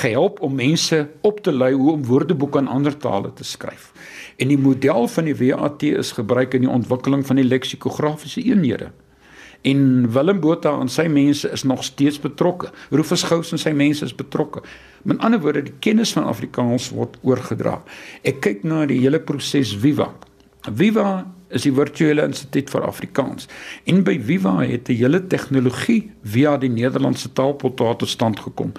gehelp 0.00 0.40
om 0.40 0.54
mense 0.54 1.08
op 1.26 1.40
te 1.42 1.52
lei 1.52 1.72
hoe 1.74 1.92
om 1.92 2.04
woordeboeke 2.06 2.58
in 2.58 2.68
ander 2.68 2.96
tale 2.96 3.32
te 3.34 3.44
skryf. 3.44 3.89
En 4.40 4.48
die 4.48 4.58
model 4.58 5.08
van 5.12 5.28
die 5.28 5.36
WAT 5.36 5.82
is 5.82 6.14
gebruik 6.16 6.54
in 6.56 6.64
die 6.64 6.72
ontwikkeling 6.72 7.26
van 7.26 7.36
die 7.36 7.44
leksikografiese 7.44 8.40
eenhede. 8.42 8.88
En 9.68 10.12
Willem 10.12 10.40
Botha 10.40 10.72
en 10.80 10.88
sy 10.88 11.04
mense 11.12 11.50
is 11.52 11.62
nog 11.68 11.84
steeds 11.84 12.20
betrokke. 12.20 12.70
Rufus 12.88 13.26
Gous 13.28 13.52
en 13.52 13.60
sy 13.60 13.74
mense 13.76 14.04
is 14.04 14.14
betrokke. 14.16 14.62
Met 15.04 15.20
ander 15.20 15.42
woorde, 15.44 15.66
die 15.68 15.76
kennis 15.84 16.14
van 16.16 16.24
Afrikaans 16.24 16.88
word 16.96 17.18
oorgedra. 17.20 17.82
Ek 18.24 18.40
kyk 18.46 18.64
na 18.64 18.86
die 18.88 19.02
hele 19.02 19.20
proses 19.20 19.74
Viva. 19.76 20.08
Viva 20.64 21.26
is 21.52 21.66
die 21.68 21.74
virtuele 21.76 22.24
instituut 22.24 22.72
vir 22.72 22.86
Afrikaans. 22.88 23.48
En 23.84 24.00
by 24.06 24.16
Viva 24.24 24.56
het 24.64 24.88
'n 24.88 24.96
hele 24.96 25.20
tegnologie 25.26 26.10
via 26.22 26.56
die 26.56 26.72
Nederlandse 26.72 27.32
taalportaal 27.32 27.96
tot 27.96 28.08
stand 28.08 28.40
gekom. 28.40 28.72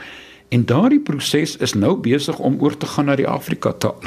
En 0.50 0.66
daardie 0.66 1.00
proses 1.00 1.58
is 1.58 1.74
nou 1.74 1.96
besig 1.98 2.40
om 2.40 2.58
oor 2.60 2.78
te 2.78 2.86
gaan 2.86 3.06
na 3.06 3.16
die 3.16 3.28
Afrika 3.28 3.72
taal. 3.72 4.02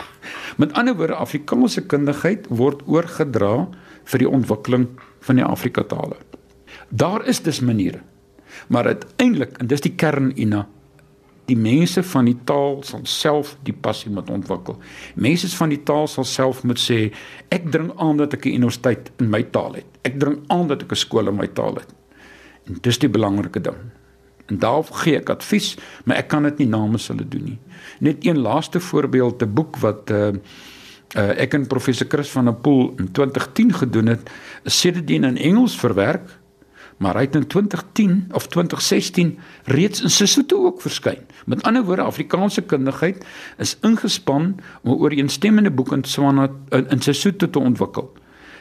Met 0.56 0.72
ander 0.72 0.94
woorde, 0.96 1.14
Afrikaanse 1.14 1.86
kundigheid 1.86 2.46
word 2.48 2.82
oorgedra 2.86 3.68
vir 4.04 4.18
die 4.18 4.28
ontwikkeling 4.28 4.88
van 5.26 5.40
die 5.40 5.44
Afrika 5.44 5.82
tale. 5.82 6.16
Daar 6.88 7.24
is 7.26 7.42
dus 7.42 7.60
maniere. 7.60 8.02
Maar 8.68 8.86
uiteindelik, 8.86 9.58
en 9.58 9.66
dis 9.66 9.80
die 9.80 9.94
kern 9.98 10.32
Ina, 10.38 10.66
die 11.48 11.56
mense 11.56 12.02
van 12.02 12.28
die 12.28 12.36
taal 12.48 12.78
sal 12.86 13.02
self 13.08 13.56
die 13.66 13.74
passie 13.74 14.12
moet 14.12 14.30
ontwikkel. 14.32 14.78
Mense 15.20 15.50
van 15.56 15.74
die 15.74 15.82
taal 15.84 16.06
sal 16.08 16.24
self 16.28 16.62
moet 16.64 16.80
sê 16.80 17.00
ek 17.52 17.68
dring 17.72 17.90
aan 18.00 18.16
dat 18.16 18.32
ek 18.32 18.46
'n 18.46 18.54
universiteit 18.60 19.10
in 19.18 19.30
my 19.30 19.42
taal 19.42 19.74
het. 19.74 19.86
Ek 20.04 20.18
dring 20.20 20.38
aan 20.48 20.68
dat 20.68 20.82
ek 20.82 20.92
'n 20.92 20.96
skool 20.96 21.28
in 21.28 21.36
my 21.36 21.46
taal 21.46 21.74
het. 21.74 21.94
En 22.66 22.78
dis 22.80 22.98
die 22.98 23.08
belangrike 23.08 23.60
ding. 23.60 23.76
En 24.46 24.58
daar 24.58 24.84
gee 24.84 25.16
ek 25.16 25.30
advies, 25.30 25.76
maar 26.04 26.16
ek 26.16 26.28
kan 26.28 26.42
dit 26.42 26.58
nie 26.58 26.68
namens 26.68 27.08
hulle 27.08 27.28
doen 27.28 27.44
nie. 27.44 27.58
Net 28.00 28.26
een 28.26 28.38
laaste 28.38 28.80
voorbeeld, 28.80 29.42
'n 29.42 29.54
boek 29.54 29.76
wat 29.76 30.10
uh 30.10 30.32
uh 31.16 31.40
ek 31.40 31.54
en 31.54 31.66
professor 31.66 32.06
Chris 32.08 32.30
van 32.30 32.44
der 32.44 32.54
Pool 32.54 32.94
in 32.98 33.12
2010 33.12 33.74
gedoen 33.74 34.06
het, 34.06 34.30
is 34.64 34.80
sedertdien 34.80 35.24
in 35.24 35.36
Engels 35.36 35.76
verwerk 35.78 36.28
maar 36.96 37.14
hy 37.18 37.26
het 37.26 37.34
in 37.34 37.46
2010 37.46 38.28
of 38.32 38.46
2016 38.46 39.38
reeds 39.64 40.02
in 40.02 40.10
Sesotho 40.10 40.64
ook 40.64 40.80
verskyn. 40.80 41.26
Met 41.46 41.62
ander 41.62 41.84
woorde, 41.84 42.02
Afrikaanse 42.02 42.62
kundigheid 42.62 43.24
is 43.58 43.76
ingespan 43.80 44.54
om 44.82 44.90
'n 44.90 45.00
ooreenstemmende 45.00 45.70
boek 45.70 45.92
in 45.92 46.04
Swana 46.04 46.48
in, 46.68 46.88
in 46.88 47.00
Sesotho 47.00 47.50
te 47.50 47.58
ontwikkel. 47.58 48.12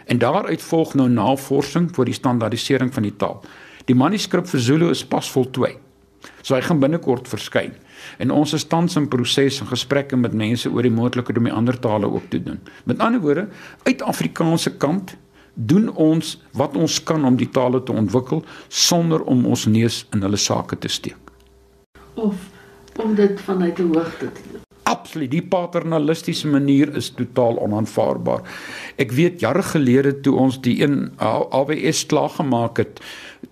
En 0.05 0.17
daaruit 0.17 0.61
volg 0.61 0.93
nou 0.93 1.09
navorsing 1.09 1.95
vir 1.95 2.05
die 2.05 2.13
standaardisering 2.13 2.93
van 2.93 3.03
die 3.03 3.15
taal. 3.15 3.43
Die 3.85 3.95
manuskrip 3.95 4.47
vir 4.47 4.61
Zulu 4.63 4.89
is 4.93 5.03
pas 5.03 5.27
voltooi. 5.31 5.73
So 6.41 6.55
hy 6.55 6.61
gaan 6.63 6.79
binnekort 6.79 7.27
verskyn. 7.27 7.73
En 8.23 8.31
ons 8.31 8.53
is 8.55 8.63
tans 8.67 8.95
in 8.99 9.09
proses 9.11 9.59
en 9.59 9.67
gesprekke 9.67 10.15
met 10.19 10.35
mense 10.35 10.69
oor 10.71 10.87
die 10.87 10.93
moontlikheid 10.93 11.39
om 11.39 11.49
die 11.49 11.55
ander 11.55 11.79
tale 11.79 12.07
ook 12.07 12.29
te 12.31 12.39
doen. 12.43 12.61
Met 12.87 13.03
ander 13.03 13.19
woorde, 13.23 13.47
uit 13.83 14.01
Afrikaanse 14.07 14.75
kant 14.79 15.17
doen 15.53 15.89
ons 15.99 16.37
wat 16.57 16.77
ons 16.79 16.97
kan 17.03 17.25
om 17.27 17.35
die 17.37 17.49
tale 17.51 17.83
te 17.83 17.93
ontwikkel 17.93 18.43
sonder 18.69 19.23
om 19.29 19.45
ons 19.45 19.67
neus 19.67 20.03
in 20.15 20.23
hulle 20.25 20.39
sake 20.39 20.79
te 20.79 20.89
steek. 20.89 21.19
Of 22.15 22.35
om 23.03 23.15
dit 23.15 23.41
vanuit 23.41 23.79
'n 23.79 23.93
hoogte 23.93 24.31
te 24.31 24.41
doen. 24.51 24.61
Absoluut, 24.83 25.31
die 25.31 25.41
paternalistiese 25.41 26.47
manier 26.47 26.95
is 26.95 27.09
totaal 27.09 27.59
onaanvaarbaar. 27.63 28.41
Ek 28.99 29.11
weet 29.11 29.39
jare 29.39 29.63
gelede 29.63 30.19
toe 30.21 30.35
ons 30.35 30.59
die 30.61 30.81
een 30.83 31.11
AWS 31.17 32.05
klaar 32.11 32.29
gemaak 32.29 32.77
het, 32.77 32.99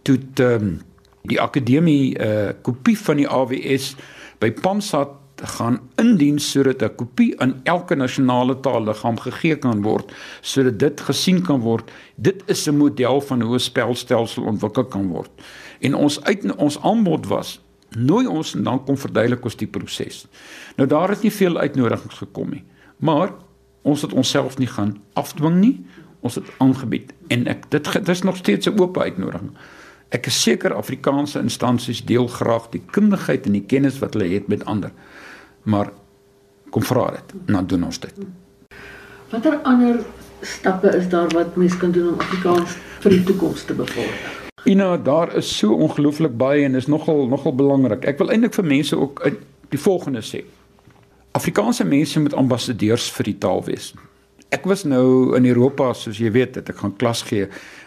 toe 0.01 0.19
um, 0.39 0.81
die 1.21 1.41
akademie 1.41 2.17
'n 2.17 2.21
uh, 2.21 2.50
kopie 2.62 2.98
van 2.98 3.17
die 3.17 3.27
AWS 3.27 3.95
by 4.39 4.51
Pamsat 4.51 5.10
gaan 5.41 5.79
indien 5.95 6.39
sodat 6.39 6.81
'n 6.81 6.95
kopie 6.95 7.36
in 7.39 7.60
elke 7.63 7.95
nasionale 7.95 8.60
taalliggaam 8.60 9.19
gegee 9.19 9.55
kan 9.55 9.81
word 9.81 10.12
sodat 10.41 10.79
dit 10.79 11.01
gesien 11.01 11.41
kan 11.41 11.60
word. 11.60 11.91
Dit 12.15 12.43
is 12.45 12.67
'n 12.67 12.77
model 12.77 13.21
van 13.21 13.41
hoe 13.41 13.55
'n 13.55 13.60
spelstelsel 13.60 14.43
ontwikkel 14.43 14.86
kan 14.86 15.07
word. 15.07 15.31
En 15.79 15.95
ons 15.95 16.24
uit 16.24 16.55
ons 16.55 16.81
aanbod 16.81 17.27
was 17.27 17.62
nooi 17.98 18.27
ons 18.27 18.55
en 18.55 18.63
dan 18.63 18.83
kom 18.83 18.98
verduidelik 18.98 19.43
ons 19.43 19.55
die 19.55 19.67
proses. 19.67 20.25
Nou 20.75 20.88
daar 20.89 21.10
het 21.10 21.21
nie 21.21 21.31
veel 21.31 21.57
uitnodigings 21.57 22.17
gekom 22.17 22.50
nie. 22.50 22.63
Maar 22.98 23.33
ons 23.81 24.01
het 24.01 24.13
onsself 24.13 24.57
nie 24.57 24.67
gaan 24.67 24.98
afdwing 25.13 25.60
nie. 25.60 25.86
Ons 26.19 26.36
het 26.36 26.45
aangebied 26.57 27.13
en 27.27 27.48
ek 27.48 27.69
dit 27.69 27.93
dit 27.93 28.10
is 28.10 28.21
nog 28.21 28.38
steeds 28.38 28.67
'n 28.67 28.79
oop 28.79 28.98
uitnodiging. 28.98 29.51
Ek 30.12 30.27
is 30.27 30.41
seker 30.44 30.75
Afrikaanse 30.75 31.39
instansies 31.39 32.03
deel 32.06 32.27
graag 32.27 32.70
die 32.74 32.84
kundigheid 32.91 33.46
en 33.48 33.56
die 33.56 33.65
kennis 33.65 34.00
wat 34.03 34.13
hulle 34.18 34.27
het 34.34 34.50
met 34.51 34.65
ander 34.65 34.91
maar 35.63 35.91
kom 36.70 36.84
vra 36.84 37.12
dit 37.12 37.34
en 37.46 37.53
dan 37.53 37.68
doen 37.68 37.84
ons 37.84 38.00
dit. 38.00 38.13
Watter 39.30 39.60
ander 39.63 40.00
stappe 40.41 40.89
is 40.98 41.10
daar 41.10 41.30
wat 41.36 41.56
mense 41.56 41.77
kan 41.77 41.91
doen 41.91 42.13
om 42.13 42.20
Afrikaans 42.20 42.77
vir 43.03 43.18
die 43.18 43.24
toekoms 43.24 43.65
te 43.65 43.74
bevorder? 43.74 44.39
Ina, 44.65 44.98
daar 44.98 45.36
is 45.36 45.50
so 45.58 45.74
ongelooflik 45.74 46.38
baie 46.38 46.65
en 46.65 46.75
is 46.75 46.88
nogal 46.88 47.27
nogal 47.27 47.56
belangrik. 47.56 48.06
Ek 48.06 48.20
wil 48.22 48.30
eintlik 48.34 48.53
vir 48.53 48.65
mense 48.65 48.98
ook 48.98 49.24
die 49.70 49.80
volgende 49.80 50.22
sê. 50.25 50.44
Afrikaanse 51.38 51.86
mense 51.88 52.20
moet 52.20 52.34
ambassadeurs 52.34 53.10
vir 53.15 53.32
die 53.32 53.38
taal 53.38 53.63
wees. 53.65 53.94
Ek 54.51 54.65
was 54.67 54.81
nou 54.84 55.31
in 55.38 55.46
Europa, 55.48 55.93
soos 55.96 56.17
jy 56.20 56.27
weet, 56.36 56.58
het 56.60 56.67
ek 56.74 56.81
gaan 56.81 56.91
klas 57.00 57.22
gee 57.24 57.46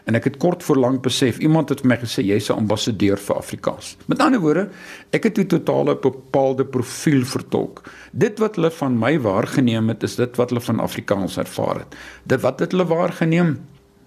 en 0.09 0.17
ek 0.17 0.31
het 0.31 0.39
kort 0.41 0.63
voor 0.65 0.79
lank 0.81 1.03
besef 1.05 1.37
iemand 1.45 1.69
het 1.69 1.83
vir 1.83 1.91
my 1.91 1.99
gesê 2.01 2.25
jy's 2.25 2.49
'n 2.49 2.57
ambassadeur 2.57 3.21
vir 3.21 3.37
Afrikaans. 3.37 3.97
Met 4.09 4.21
ander 4.21 4.41
woorde, 4.41 4.69
ek 5.13 5.25
het 5.25 5.39
'n 5.39 5.47
totale 5.47 5.95
bepaalde 5.97 6.65
profiel 6.65 7.25
vertolk. 7.25 7.83
Dit 8.13 8.39
wat 8.39 8.57
hulle 8.57 8.71
van 8.71 8.99
my 8.99 9.21
waargeneem 9.21 9.89
het, 9.89 10.03
is 10.03 10.17
dit 10.17 10.37
wat 10.37 10.51
hulle 10.51 10.61
van 10.61 10.81
Afrikaans 10.81 11.37
ervaar 11.37 11.85
het. 11.85 11.97
Dit 12.25 12.41
wat 12.41 12.61
het 12.61 12.73
hulle 12.73 12.87
waargeneem? 12.87 13.61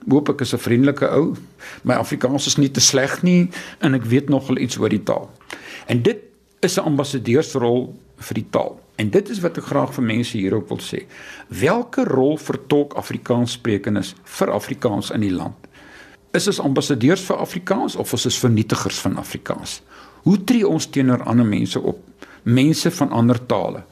Hoop 0.10 0.30
ek 0.30 0.42
is 0.42 0.54
'n 0.54 0.58
vriendelike 0.58 1.08
ou. 1.10 1.36
My 1.84 1.94
Afrikaans 1.94 2.48
is 2.48 2.58
nie 2.58 2.72
te 2.72 2.82
sleg 2.82 3.22
nie 3.24 3.50
en 3.82 3.94
ek 3.94 4.04
weet 4.04 4.30
nogal 4.30 4.58
iets 4.58 4.78
oor 4.78 4.90
die 4.90 5.04
taal. 5.04 5.30
En 5.88 6.02
dit 6.02 6.18
is 6.62 6.78
'n 6.78 6.86
ambassadeursrol 6.86 7.94
vir 8.18 8.34
die 8.34 8.48
taal. 8.50 8.80
En 8.98 9.10
dit 9.14 9.30
is 9.30 9.40
wat 9.44 9.58
ek 9.62 9.70
graag 9.70 9.92
vir 9.94 10.06
mense 10.10 10.34
hierop 10.34 10.72
wil 10.74 10.80
sê. 10.82 11.04
Welke 11.54 12.02
rol 12.08 12.38
vertolk 12.42 12.96
Afrikaanssprekendes 12.98 14.16
vir 14.38 14.52
Afrikaans 14.56 15.12
in 15.14 15.22
die 15.22 15.34
land? 15.34 15.68
Is 16.34 16.50
ons 16.50 16.64
ambassadeurs 16.66 17.22
vir 17.30 17.38
Afrikaans 17.44 17.96
of 17.96 18.14
is 18.18 18.26
ons 18.26 18.40
vernietigers 18.42 18.98
van 19.06 19.20
Afrikaans? 19.22 19.82
Hoe 20.26 20.40
tree 20.50 20.66
ons 20.68 20.90
teenoor 20.90 21.24
ander 21.30 21.46
mense 21.46 21.80
op? 21.80 22.02
Mense 22.44 22.90
van 22.92 23.14
ander 23.14 23.38
tale. 23.46 23.84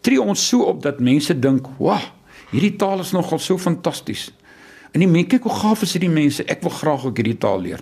Tree 0.00 0.22
ons 0.22 0.48
so 0.48 0.68
op 0.70 0.82
dat 0.82 1.02
mense 1.02 1.34
dink, 1.34 1.66
"Wag, 1.78 2.12
hierdie 2.50 2.76
taal 2.76 3.00
is 3.00 3.12
nogal 3.12 3.38
so 3.38 3.58
fantasties." 3.58 4.30
En 4.92 5.00
die 5.00 5.08
mense 5.08 5.28
kyk 5.28 5.42
hoe 5.42 5.52
gaaf 5.52 5.82
is 5.82 5.92
hierdie 5.92 6.12
mense. 6.12 6.44
Ek 6.44 6.62
wil 6.62 6.70
graag 6.70 7.04
ook 7.04 7.16
hierdie 7.16 7.38
taal 7.38 7.60
leer. 7.60 7.80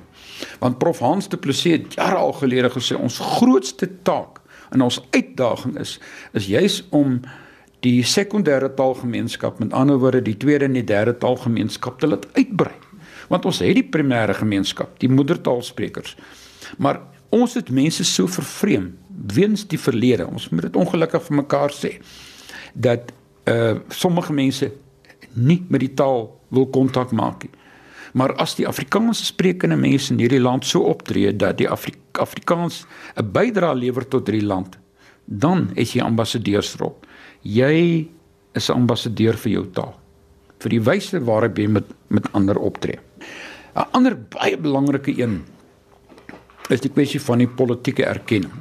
Want 0.58 0.78
Prof 0.78 0.98
Hans 0.98 1.28
Du 1.28 1.36
Plessis 1.36 1.72
het 1.72 1.94
jare 1.94 2.16
al 2.16 2.32
gelede 2.32 2.70
gesê 2.70 2.96
ons 2.98 3.18
grootste 3.18 3.88
taak 4.02 4.40
en 4.74 4.84
ons 4.86 5.00
uitdaging 5.14 5.78
is 5.80 5.98
is 6.32 6.50
juis 6.50 6.82
om 6.90 7.20
die 7.84 8.02
sekondêre 8.02 8.70
taalgemeenskap 8.74 9.58
met 9.60 9.72
ander 9.76 9.98
woorde 10.00 10.22
die 10.24 10.36
tweede 10.40 10.64
en 10.64 10.76
die 10.76 10.84
derde 10.84 11.16
taalgemeenskap 11.20 11.98
te 12.00 12.08
laat 12.08 12.26
uitbrei. 12.32 12.74
Want 13.28 13.44
ons 13.44 13.60
het 13.60 13.76
die 13.76 13.84
primêre 13.84 14.34
gemeenskap, 14.34 14.98
die 15.00 15.08
moedertaalsprekers. 15.08 16.16
Maar 16.78 17.00
Ons 17.34 17.56
het 17.58 17.70
mense 17.74 18.04
so 18.06 18.30
vervreem 18.30 18.92
weens 19.34 19.64
die 19.66 19.78
verlede. 19.80 20.26
Ons 20.26 20.48
moet 20.52 20.68
dit 20.68 20.76
ongelukkig 20.78 21.22
vir 21.26 21.38
mekaar 21.42 21.74
sê 21.74 21.96
dat 22.74 23.12
uh 23.50 23.74
sommige 23.92 24.32
mense 24.32 24.70
nie 25.34 25.60
met 25.68 25.82
die 25.82 25.92
taal 25.94 26.28
wil 26.54 26.66
kontak 26.70 27.12
maak 27.12 27.42
nie. 27.44 27.50
Maar 28.14 28.34
as 28.38 28.54
die 28.54 28.66
Afrikaanse 28.68 29.24
sprekende 29.26 29.76
mense 29.76 30.12
in 30.12 30.20
hierdie 30.22 30.42
land 30.42 30.66
so 30.66 30.86
optree 30.86 31.32
dat 31.36 31.58
die 31.58 31.68
Afri 31.68 31.96
Afrikaans 32.22 32.86
'n 33.18 33.30
bydrae 33.32 33.74
lewer 33.74 34.06
tot 34.08 34.28
hierdie 34.28 34.46
land, 34.46 34.78
dan 35.24 35.70
is 35.74 35.92
jy 35.92 36.02
ambassadeursrol. 36.02 36.94
Jy 37.42 38.08
is 38.54 38.70
'n 38.70 38.72
ambassadeur 38.72 39.36
vir 39.36 39.52
jou 39.52 39.66
taal. 39.70 39.94
Vir 40.58 40.70
die 40.70 40.80
wyse 40.80 41.24
waarop 41.24 41.58
jy 41.58 41.66
met 41.66 41.84
met 42.08 42.32
ander 42.32 42.58
optree. 42.58 42.98
'n 43.74 43.86
Ander 43.90 44.16
baie 44.16 44.56
belangrike 44.56 45.18
een 45.18 45.42
is 46.68 46.80
die 46.80 46.90
kwessie 46.90 47.20
van 47.20 47.38
die 47.38 47.48
politieke 47.48 48.04
erkenning. 48.04 48.52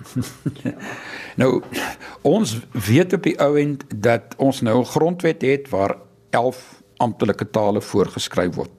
nou 1.42 1.62
ons 2.22 2.60
weet 2.72 3.14
op 3.14 3.24
die 3.24 3.38
ou 3.40 3.60
end 3.60 3.84
dat 3.96 4.34
ons 4.38 4.62
nou 4.62 4.80
'n 4.80 4.86
grondwet 4.86 5.42
het 5.42 5.70
waar 5.70 5.98
11 6.30 6.83
amptelike 7.04 7.50
tale 7.56 7.82
voorgeskryf 7.82 8.56
word. 8.56 8.72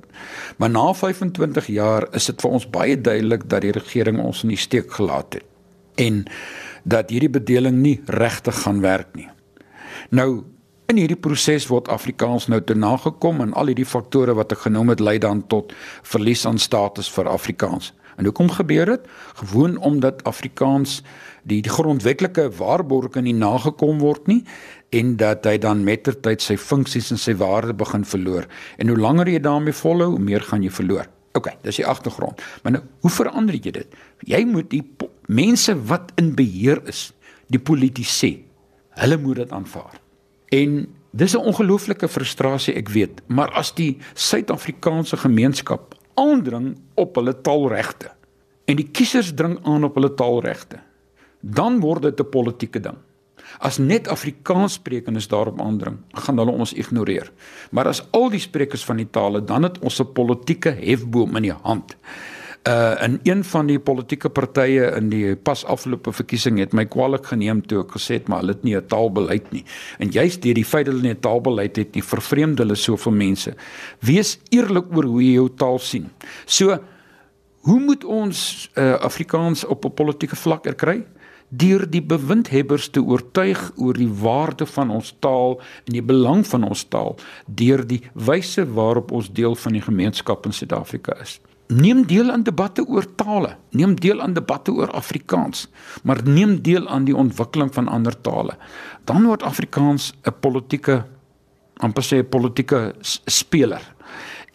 Maar 0.56 0.70
na 0.70 0.92
25 0.94 1.66
jaar 1.74 2.06
is 2.14 2.28
dit 2.30 2.40
vir 2.40 2.56
ons 2.58 2.70
baie 2.70 2.96
duidelik 3.00 3.48
dat 3.50 3.64
die 3.64 3.74
regering 3.74 4.20
ons 4.22 4.44
in 4.46 4.54
die 4.54 4.60
steek 4.60 4.92
gelaat 4.92 5.40
het 5.40 5.50
en 6.00 6.24
dat 6.82 7.12
hierdie 7.14 7.30
bedeling 7.30 7.76
nie 7.82 8.00
regtig 8.10 8.56
gaan 8.64 8.80
werk 8.82 9.12
nie. 9.14 9.28
Nou 10.10 10.44
in 10.90 10.98
hierdie 11.00 11.18
proses 11.18 11.68
word 11.70 11.88
Afrikaans 11.88 12.48
nou 12.52 12.60
te 12.60 12.74
nagekom 12.76 13.40
en 13.40 13.54
al 13.56 13.70
hierdie 13.72 13.88
faktore 13.88 14.34
wat 14.36 14.52
ek 14.52 14.66
genoem 14.66 14.92
het 14.92 15.00
lei 15.00 15.16
dan 15.22 15.44
tot 15.48 15.72
verlies 16.02 16.44
aan 16.46 16.58
status 16.58 17.08
vir 17.14 17.30
Afrikaans. 17.30 17.92
En 18.18 18.28
hoekom 18.28 18.50
gebeur 18.50 18.86
dit? 18.86 19.06
Gewoon 19.40 19.76
omdat 19.76 20.22
Afrikaans 20.28 21.00
die, 21.42 21.62
die 21.62 21.70
grondwetlike 21.70 22.50
waarborge 22.58 23.22
nie 23.24 23.34
nagekom 23.34 23.98
word 24.02 24.28
nie 24.30 24.42
en 24.94 25.16
dat 25.18 25.46
hy 25.48 25.56
dan 25.62 25.82
mettertyd 25.86 26.42
sy 26.44 26.56
funksies 26.60 27.10
en 27.14 27.20
sy 27.20 27.34
waarde 27.40 27.74
begin 27.74 28.04
verloor. 28.06 28.46
En 28.78 28.92
hoe 28.92 28.98
langer 29.00 29.32
jy 29.32 29.40
daarmee 29.42 29.76
volhou, 29.76 30.14
hoe 30.14 30.22
meer 30.22 30.44
gaan 30.46 30.62
jy 30.62 30.70
verloor. 30.74 31.08
OK, 31.34 31.50
dis 31.66 31.80
die 31.80 31.86
agtergrond. 31.86 32.42
Maar 32.62 32.76
nou, 32.76 32.82
hoe 33.02 33.10
verander 33.10 33.58
jy 33.58 33.72
dit? 33.74 33.96
Jy 34.30 34.44
moet 34.46 34.70
die 34.70 34.84
mense 35.26 35.74
wat 35.88 36.12
in 36.20 36.34
beheer 36.38 36.78
is, 36.90 37.08
die 37.50 37.58
politici, 37.60 38.36
hulle 39.00 39.18
moet 39.18 39.42
dit 39.42 39.52
aanvaar. 39.52 39.98
En 40.54 40.86
dis 41.10 41.34
'n 41.34 41.42
ongelooflike 41.50 42.08
frustrasie, 42.08 42.74
ek 42.74 42.88
weet, 42.88 43.22
maar 43.26 43.50
as 43.50 43.72
die 43.74 43.98
Suid-Afrikaanse 44.14 45.16
gemeenskap 45.16 45.94
aandring 46.14 46.76
op 46.94 47.16
hulle 47.16 47.40
taalregte 47.40 48.12
en 48.64 48.76
die 48.76 48.88
kiesers 48.90 49.34
dring 49.34 49.58
aan 49.64 49.84
op 49.84 49.94
hulle 49.94 50.14
taalregte, 50.14 50.78
dan 51.40 51.80
word 51.80 52.02
dit 52.02 52.20
'n 52.20 52.30
politieke 52.30 52.80
ding. 52.80 52.96
As 53.58 53.78
net 53.78 54.08
Afrikaanssprekendes 54.08 55.28
daarop 55.28 55.60
aandring, 55.60 55.98
gaan 56.12 56.38
hulle 56.38 56.50
ons 56.50 56.72
ignoreer. 56.72 57.32
Maar 57.70 57.86
as 57.86 58.02
al 58.10 58.30
die 58.30 58.40
sprekers 58.40 58.84
van 58.84 58.96
die 58.96 59.10
tale 59.10 59.44
dan 59.44 59.62
het 59.62 59.78
ons 59.78 60.00
'n 60.00 60.12
politieke 60.12 60.70
hefboom 60.70 61.36
in 61.36 61.42
die 61.42 61.58
hand 61.62 61.96
uh 62.68 62.94
in 63.02 63.20
een 63.22 63.44
van 63.44 63.66
die 63.66 63.78
politieke 63.78 64.28
partye 64.28 64.86
in 64.96 65.08
die 65.08 65.36
pas 65.36 65.64
afgelope 65.64 66.12
verkiesing 66.12 66.58
het 66.58 66.72
my 66.72 66.86
kwaliek 66.88 67.26
geneem 67.28 67.60
toe 67.68 67.82
ek 67.82 67.92
gesê 67.98 68.16
het 68.16 68.28
maar 68.28 68.40
hulle 68.40 68.54
het 68.56 68.64
nie 68.64 68.76
'n 68.76 68.86
taalbeleid 68.86 69.52
nie. 69.52 69.64
En 69.98 70.08
juist 70.08 70.42
deur 70.42 70.54
die 70.54 70.64
feit 70.64 70.86
hulle 70.86 71.02
nie 71.02 71.12
'n 71.12 71.20
taalbeleid 71.20 71.76
het 71.76 71.94
nie, 71.94 72.02
vervreemd 72.02 72.58
hulle 72.58 72.74
soveel 72.74 73.12
mense. 73.12 73.54
Wees 74.00 74.38
eerlik 74.48 74.96
oor 74.96 75.04
hoe 75.04 75.22
jy 75.22 75.32
jou 75.32 75.48
taal 75.56 75.78
sien. 75.78 76.10
So 76.46 76.78
hoe 77.60 77.80
moet 77.80 78.04
ons 78.04 78.70
uh 78.76 78.94
Afrikaans 78.94 79.64
op 79.64 79.84
'n 79.84 79.94
politieke 79.94 80.36
vlak 80.36 80.66
erkry? 80.66 81.04
Deur 81.48 81.90
die 81.90 82.02
bewindhebbers 82.02 82.88
te 82.90 83.02
oortuig 83.02 83.72
oor 83.76 83.94
die 83.94 84.10
waarde 84.10 84.66
van 84.66 84.90
ons 84.90 85.14
taal 85.18 85.60
en 85.84 85.92
die 85.92 86.02
belang 86.02 86.46
van 86.46 86.64
ons 86.64 86.84
taal 86.88 87.16
deur 87.46 87.86
die 87.86 88.02
wyse 88.14 88.66
waarop 88.74 89.12
ons 89.12 89.32
deel 89.32 89.54
van 89.54 89.72
die 89.72 89.82
gemeenskap 89.82 90.46
in 90.46 90.52
Suid-Afrika 90.52 91.16
is 91.22 91.40
neem 91.66 92.04
deel 92.06 92.30
aan 92.30 92.42
debatte 92.44 92.84
oor 92.86 93.06
tale, 93.16 93.56
neem 93.70 93.94
deel 94.00 94.20
aan 94.20 94.34
debatte 94.36 94.72
oor 94.72 94.90
Afrikaans, 94.92 95.68
maar 96.02 96.20
neem 96.22 96.58
deel 96.62 96.88
aan 96.88 97.04
die 97.04 97.16
ontwikkeling 97.16 97.72
van 97.74 97.88
ander 97.88 98.20
tale. 98.20 98.56
Dan 99.04 99.24
word 99.24 99.42
Afrikaans 99.42 100.12
'n 100.24 100.34
politieke 100.40 101.04
amper 101.80 102.02
sê 102.02 102.18
'n 102.18 102.28
politieke 102.28 102.94
speler 103.26 103.93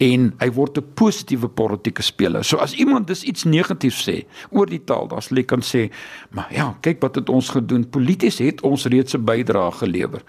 en 0.00 0.30
hy 0.40 0.50
word 0.56 0.78
'n 0.78 0.92
positiewe 0.94 1.48
politieke 1.48 2.02
speler. 2.02 2.44
So 2.44 2.56
as 2.56 2.74
iemand 2.74 3.06
dis 3.06 3.22
iets 3.22 3.44
negatiefs 3.44 4.08
sê 4.08 4.24
oor 4.50 4.66
die 4.66 4.84
taal, 4.84 5.08
dan 5.08 5.22
sal 5.22 5.38
ek 5.38 5.46
kan 5.46 5.60
sê, 5.60 5.90
maar 6.30 6.48
ja, 6.50 6.76
kyk 6.80 7.00
wat 7.00 7.14
het 7.14 7.28
ons 7.28 7.48
gedoen. 7.48 7.90
Polities 7.90 8.38
het 8.38 8.60
ons 8.62 8.86
reeds 8.86 9.14
'n 9.14 9.24
bydrae 9.24 9.72
gelewer 9.72 10.22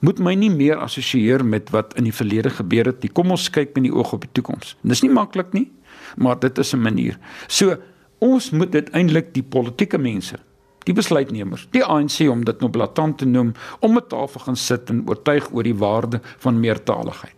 moet 0.00 0.18
my 0.18 0.34
nie 0.34 0.50
meer 0.50 0.76
assosieer 0.76 1.44
met 1.44 1.70
wat 1.70 1.94
in 1.96 2.04
die 2.04 2.12
verlede 2.12 2.50
gebeur 2.50 2.84
het 2.84 3.02
nie. 3.02 3.08
Kom 3.08 3.30
ons 3.30 3.50
kyk 3.50 3.74
met 3.74 3.84
die 3.84 3.94
oog 3.94 4.12
op 4.12 4.20
die 4.20 4.30
toekoms. 4.32 4.76
Dis 4.82 5.02
nie 5.02 5.10
maklik 5.10 5.52
nie 5.52 5.70
maar 6.16 6.38
dit 6.38 6.58
is 6.58 6.72
'n 6.72 6.80
manier. 6.80 7.18
So 7.46 7.76
ons 8.18 8.50
moet 8.50 8.72
dit 8.72 8.90
eintlik 8.90 9.34
die 9.34 9.42
politieke 9.42 9.98
mense, 9.98 10.36
die 10.84 10.94
besluitnemers, 10.94 11.68
die 11.70 11.84
ANC 11.84 12.30
om 12.30 12.44
dit 12.44 12.60
nou 12.60 12.70
blaatant 12.70 13.18
te 13.18 13.24
noem, 13.24 13.52
om 13.80 13.96
'n 13.96 14.06
tafel 14.08 14.40
gaan 14.40 14.56
sit 14.56 14.90
en 14.90 15.02
oortuig 15.06 15.52
oor 15.52 15.62
die 15.62 15.74
waarde 15.74 16.20
van 16.38 16.60
meertaligheid. 16.60 17.34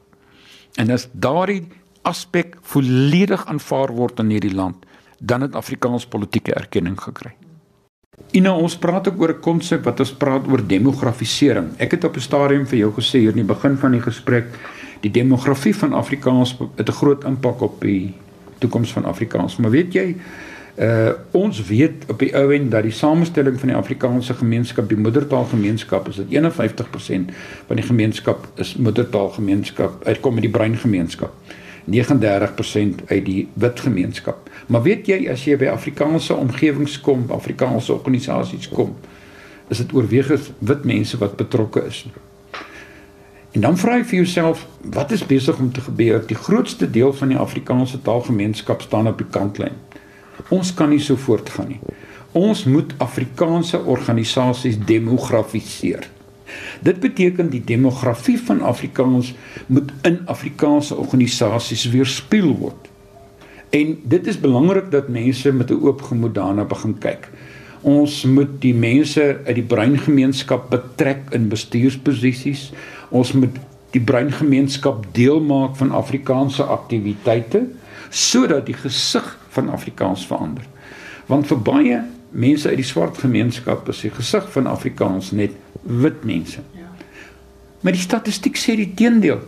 En 0.77 0.91
as 0.91 1.09
daardie 1.12 1.65
aspek 2.07 2.57
volledig 2.62 3.47
aanvaar 3.47 3.93
word 3.97 4.21
in 4.23 4.31
hierdie 4.31 4.55
land, 4.55 4.85
dan 5.19 5.41
het 5.41 5.57
Afrikaans 5.57 6.07
politieke 6.07 6.55
erkenning 6.55 6.99
gekry. 7.01 7.33
Ina, 8.37 8.53
ons 8.57 8.77
praat 8.81 9.09
ook 9.09 9.21
oor 9.21 9.33
'n 9.35 9.41
konsep 9.41 9.85
wat 9.85 10.01
ons 10.01 10.12
praat 10.12 10.47
oor 10.49 10.67
demografisering. 10.67 11.69
Ek 11.79 11.91
het 11.91 12.05
op 12.05 12.17
'n 12.17 12.21
stadium 12.21 12.67
vir 12.67 12.79
jou 12.79 12.93
gesê 12.93 13.19
hier 13.19 13.37
in 13.37 13.47
die 13.47 13.55
begin 13.55 13.77
van 13.77 13.93
die 13.93 14.01
gesprek, 14.01 14.47
die 15.01 15.11
demografie 15.11 15.75
van 15.77 15.93
Afrikaans 15.93 16.57
het 16.77 16.89
'n 16.89 16.93
groot 16.93 17.25
impak 17.25 17.61
op 17.61 17.81
die 17.81 18.15
toekoms 18.59 18.93
van 18.93 19.05
Afrikaans. 19.05 19.57
Maar 19.57 19.71
weet 19.71 19.93
jy, 19.93 20.17
uh 20.77 21.12
ons 21.31 21.62
weet 21.67 22.05
op 22.12 22.19
die 22.19 22.33
ou 22.37 22.53
end 22.53 22.71
dat 22.71 22.83
die 22.85 22.93
samestelling 22.93 23.59
van 23.61 23.69
die 23.69 23.77
Afrikaanse 23.77 24.35
gemeenskap, 24.35 24.89
die 24.89 24.99
moedertaalgemeenskap 24.99 26.09
is 26.09 26.17
dat 26.17 26.27
51% 26.33 27.33
van 27.67 27.81
die 27.81 27.87
gemeenskap 27.87 28.49
is 28.55 28.75
moedertaalgemeenskap, 28.77 30.05
uitkom 30.05 30.35
met 30.35 30.45
die 30.45 30.53
breingemeenskap. 30.53 31.33
39% 31.87 33.07
uit 33.07 33.25
die 33.25 33.49
wit 33.55 33.81
gemeenskap. 33.81 34.51
Maar 34.67 34.83
weet 34.83 35.07
jy 35.07 35.21
as 35.31 35.45
jy 35.47 35.57
by 35.57 35.71
Afrikaanse 35.71 36.35
omgewings 36.35 37.01
kom, 37.01 37.25
Afrikaanse 37.31 37.93
organisasies 37.93 38.69
kom, 38.69 38.97
is 39.71 39.79
dit 39.79 39.93
oorwegend 39.95 40.51
wit 40.59 40.85
mense 40.85 41.19
wat 41.19 41.37
betrokke 41.37 41.85
is. 41.87 42.05
En 43.57 43.62
dan 43.65 43.79
vra 43.81 43.97
jy 43.97 44.05
vir 44.05 44.19
jouself, 44.19 44.67
wat 44.93 45.15
is 45.15 45.25
besig 45.27 45.59
om 45.59 45.71
te 45.73 45.81
gebeur? 45.81 46.21
Die 46.27 46.37
grootste 46.37 46.91
deel 46.91 47.15
van 47.17 47.33
die 47.33 47.39
Afrikaanse 47.41 48.03
taalgemeenskap 48.03 48.83
staan 48.83 49.09
op 49.09 49.23
die 49.23 49.31
kantlyn. 49.31 49.79
Ons 50.49 50.75
kan 50.75 50.90
nie 50.92 51.01
so 51.03 51.16
voortgaan 51.16 51.68
nie. 51.68 51.81
Ons 52.37 52.64
moet 52.64 52.92
Afrikaanse 52.99 53.81
organisasies 53.85 54.79
demografiseer. 54.79 56.09
Dit 56.85 57.01
beteken 57.01 57.49
die 57.51 57.62
demografie 57.64 58.38
van 58.38 58.61
Afrikaans 58.62 59.33
moet 59.66 59.90
in 60.07 60.20
Afrikaanse 60.31 60.96
organisasies 60.96 61.87
weerspieël 61.90 62.53
word. 62.61 62.90
En 63.75 63.96
dit 64.03 64.27
is 64.27 64.38
belangrik 64.40 64.90
dat 64.90 65.09
mense 65.09 65.53
met 65.53 65.70
'n 65.70 65.81
oop 65.83 66.03
gemoed 66.03 66.35
daarna 66.35 66.64
begin 66.64 66.99
kyk. 66.99 67.29
Ons 67.81 68.25
moet 68.25 68.61
die 68.61 68.75
mense 68.75 69.40
uit 69.46 69.55
die 69.55 69.62
breingemeenskap 69.64 70.70
betrek 70.70 71.18
in 71.31 71.49
bestuursposisies. 71.49 72.72
Ons 73.11 73.33
moet 73.33 73.57
die 73.90 74.01
breingemeenskap 74.01 75.05
deel 75.12 75.40
maak 75.40 75.77
van 75.77 75.90
Afrikaanse 75.90 76.62
aktiwiteite 76.62 77.66
sodat 78.11 78.66
die 78.66 78.75
gesig 78.75 79.38
van 79.57 79.73
Afrikaans 79.73 80.27
verander. 80.29 80.66
Want 81.27 81.49
vir 81.51 81.62
baie 81.64 82.03
mense 82.37 82.69
uit 82.69 82.81
die 82.83 82.87
swart 82.87 83.19
gemeenskap 83.23 83.88
is 83.88 84.03
die 84.05 84.12
gesig 84.12 84.47
van 84.53 84.69
Afrikaans 84.71 85.33
net 85.33 85.57
wit 85.83 86.25
mense. 86.25 86.62
Ja. 86.77 86.90
Maar 87.81 87.97
die 87.97 88.05
statistiek 88.05 88.59
sê 88.61 88.77
die 88.77 88.92
teendeel. 88.99 89.40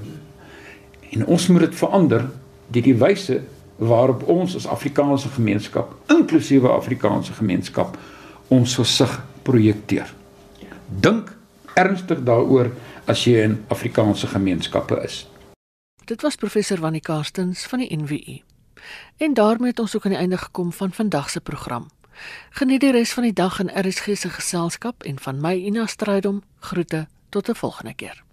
En 1.13 1.27
ons 1.27 1.49
moet 1.53 1.69
dit 1.69 1.79
verander 1.79 2.29
deur 2.69 2.85
die 2.85 2.97
wyse 2.99 3.41
waarop 3.79 4.25
ons 4.29 4.57
as 4.59 4.67
Afrikaanse 4.67 5.31
gemeenskap, 5.37 5.95
inklusiewe 6.11 6.71
Afrikaanse 6.73 7.33
gemeenskap, 7.39 7.95
ons 8.51 8.75
gesig 8.81 9.13
projekteer. 9.47 10.11
Ja. 10.59 10.81
Dink 10.89 11.31
ernstig 11.79 12.25
daaroor 12.27 12.73
as 13.09 13.23
jy 13.25 13.45
in 13.47 13.59
Afrikaanse 13.73 14.27
gemeenskappe 14.27 14.99
is. 15.05 15.23
Dit 16.09 16.25
was 16.25 16.41
professor 16.41 16.81
Wannie 16.81 17.05
Karstens 17.05 17.67
van 17.69 17.85
die 17.85 17.91
NWU. 17.97 18.41
En 19.17 19.35
daarmee 19.35 19.71
het 19.71 19.79
ons 19.79 19.97
ook 19.97 20.05
aan 20.05 20.11
die 20.11 20.21
einde 20.21 20.39
gekom 20.39 20.73
van 20.73 20.93
vandag 20.93 21.31
se 21.31 21.41
program. 21.41 21.91
Geniet 22.51 22.81
die 22.81 22.93
res 22.93 23.13
van 23.13 23.23
die 23.23 23.33
dag 23.33 23.61
in 23.61 23.89
RSG 23.89 24.17
se 24.17 24.29
geselskap 24.29 25.03
en 25.03 25.19
van 25.19 25.41
my 25.41 25.55
Ina 25.55 25.87
Strydom 25.87 26.43
groete 26.59 27.07
tot 27.29 27.49
'n 27.49 27.55
volgende 27.55 27.95
keer. 27.95 28.28